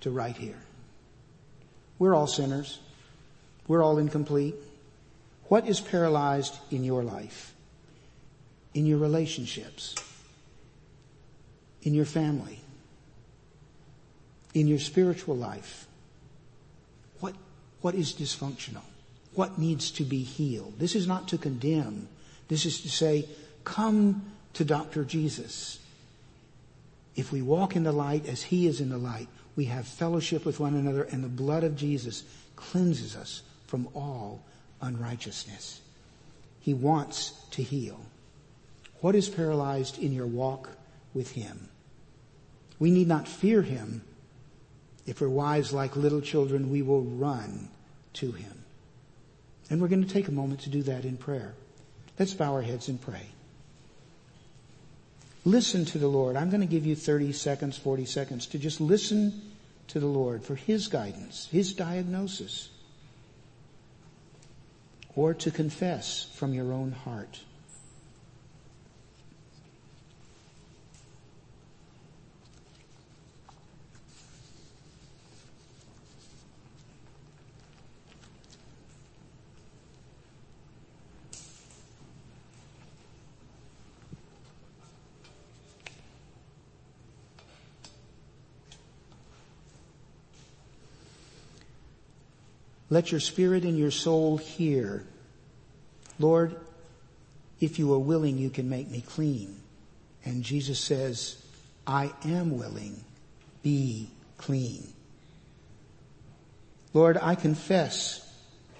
to 0.00 0.10
right 0.10 0.36
here. 0.36 0.58
We're 1.98 2.14
all 2.14 2.26
sinners. 2.26 2.78
We're 3.68 3.82
all 3.82 3.98
incomplete. 3.98 4.54
What 5.44 5.68
is 5.68 5.80
paralyzed 5.80 6.56
in 6.70 6.84
your 6.84 7.02
life? 7.02 7.54
In 8.74 8.86
your 8.86 8.98
relationships? 8.98 9.94
In 11.82 11.94
your 11.94 12.04
family? 12.04 12.58
In 14.54 14.66
your 14.66 14.78
spiritual 14.78 15.36
life? 15.36 15.86
What, 17.20 17.34
what 17.80 17.94
is 17.94 18.12
dysfunctional? 18.12 18.82
What 19.34 19.58
needs 19.58 19.90
to 19.92 20.04
be 20.04 20.22
healed? 20.22 20.78
This 20.78 20.94
is 20.94 21.06
not 21.06 21.28
to 21.28 21.38
condemn. 21.38 22.08
This 22.48 22.66
is 22.66 22.80
to 22.82 22.88
say, 22.88 23.26
come 23.64 24.24
to 24.54 24.64
Dr. 24.64 25.04
Jesus. 25.04 25.78
If 27.14 27.32
we 27.32 27.42
walk 27.42 27.76
in 27.76 27.84
the 27.84 27.92
light 27.92 28.26
as 28.26 28.42
He 28.42 28.66
is 28.66 28.80
in 28.80 28.88
the 28.88 28.98
light, 28.98 29.28
we 29.54 29.66
have 29.66 29.86
fellowship 29.86 30.44
with 30.44 30.60
one 30.60 30.74
another 30.74 31.02
and 31.02 31.22
the 31.22 31.28
blood 31.28 31.64
of 31.64 31.76
Jesus 31.76 32.24
cleanses 32.56 33.16
us 33.16 33.42
from 33.66 33.88
all 33.94 34.42
unrighteousness. 34.80 35.80
He 36.60 36.74
wants 36.74 37.32
to 37.52 37.62
heal. 37.62 38.00
What 39.00 39.14
is 39.14 39.28
paralyzed 39.28 39.98
in 39.98 40.12
your 40.12 40.26
walk 40.26 40.70
with 41.12 41.32
Him? 41.32 41.68
We 42.78 42.90
need 42.90 43.08
not 43.08 43.28
fear 43.28 43.62
Him. 43.62 44.02
If 45.06 45.20
we're 45.20 45.28
wise 45.28 45.72
like 45.72 45.96
little 45.96 46.20
children, 46.20 46.70
we 46.70 46.82
will 46.82 47.02
run 47.02 47.68
to 48.14 48.32
Him. 48.32 48.64
And 49.68 49.80
we're 49.80 49.88
going 49.88 50.04
to 50.04 50.12
take 50.12 50.28
a 50.28 50.32
moment 50.32 50.60
to 50.60 50.70
do 50.70 50.82
that 50.84 51.04
in 51.04 51.16
prayer. 51.16 51.54
Let's 52.18 52.34
bow 52.34 52.52
our 52.52 52.62
heads 52.62 52.88
and 52.88 53.00
pray. 53.00 53.31
Listen 55.44 55.84
to 55.86 55.98
the 55.98 56.08
Lord. 56.08 56.36
I'm 56.36 56.50
going 56.50 56.60
to 56.60 56.66
give 56.66 56.86
you 56.86 56.94
30 56.94 57.32
seconds, 57.32 57.76
40 57.76 58.04
seconds 58.04 58.46
to 58.48 58.58
just 58.58 58.80
listen 58.80 59.52
to 59.88 59.98
the 59.98 60.06
Lord 60.06 60.44
for 60.44 60.54
His 60.54 60.88
guidance, 60.88 61.48
His 61.50 61.72
diagnosis, 61.72 62.70
or 65.16 65.34
to 65.34 65.50
confess 65.50 66.28
from 66.34 66.54
your 66.54 66.72
own 66.72 66.92
heart. 66.92 67.40
Let 92.92 93.10
your 93.10 93.20
spirit 93.20 93.64
and 93.64 93.78
your 93.78 93.90
soul 93.90 94.36
hear. 94.36 95.06
Lord, 96.18 96.54
if 97.58 97.78
you 97.78 97.90
are 97.94 97.98
willing, 97.98 98.36
you 98.36 98.50
can 98.50 98.68
make 98.68 98.90
me 98.90 99.00
clean. 99.00 99.58
And 100.26 100.42
Jesus 100.42 100.78
says, 100.78 101.42
I 101.86 102.12
am 102.26 102.58
willing. 102.58 103.02
Be 103.62 104.10
clean. 104.36 104.92
Lord, 106.92 107.16
I 107.16 107.34
confess 107.34 108.30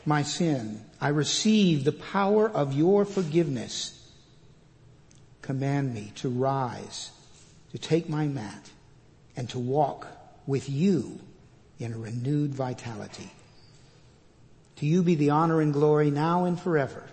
my 0.05 0.25
sin. 0.25 0.85
I 1.01 1.09
receive 1.09 1.85
the 1.85 1.93
power 1.93 2.51
of 2.51 2.75
your 2.75 3.07
forgiveness. 3.07 3.99
Command 5.41 5.95
me 5.95 6.13
to 6.17 6.29
rise, 6.29 7.13
to 7.71 7.79
take 7.79 8.11
my 8.11 8.27
mat, 8.27 8.73
and 9.39 9.49
to 9.49 9.59
walk 9.59 10.07
with 10.47 10.69
you 10.69 11.19
in 11.79 11.95
a 11.95 11.99
renewed 11.99 12.55
vitality. 12.55 13.31
To 14.77 14.87
you 14.87 15.03
be 15.03 15.14
the 15.14 15.31
honor 15.31 15.61
and 15.61 15.73
glory 15.73 16.11
now 16.11 16.45
and 16.45 16.61
forever. 16.61 17.05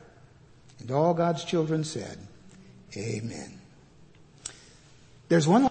And 0.80 0.92
all 0.92 1.14
God's 1.14 1.44
children 1.44 1.84
said, 1.84 2.18
Amen. 2.96 3.60
There's 5.28 5.48
one 5.48 5.64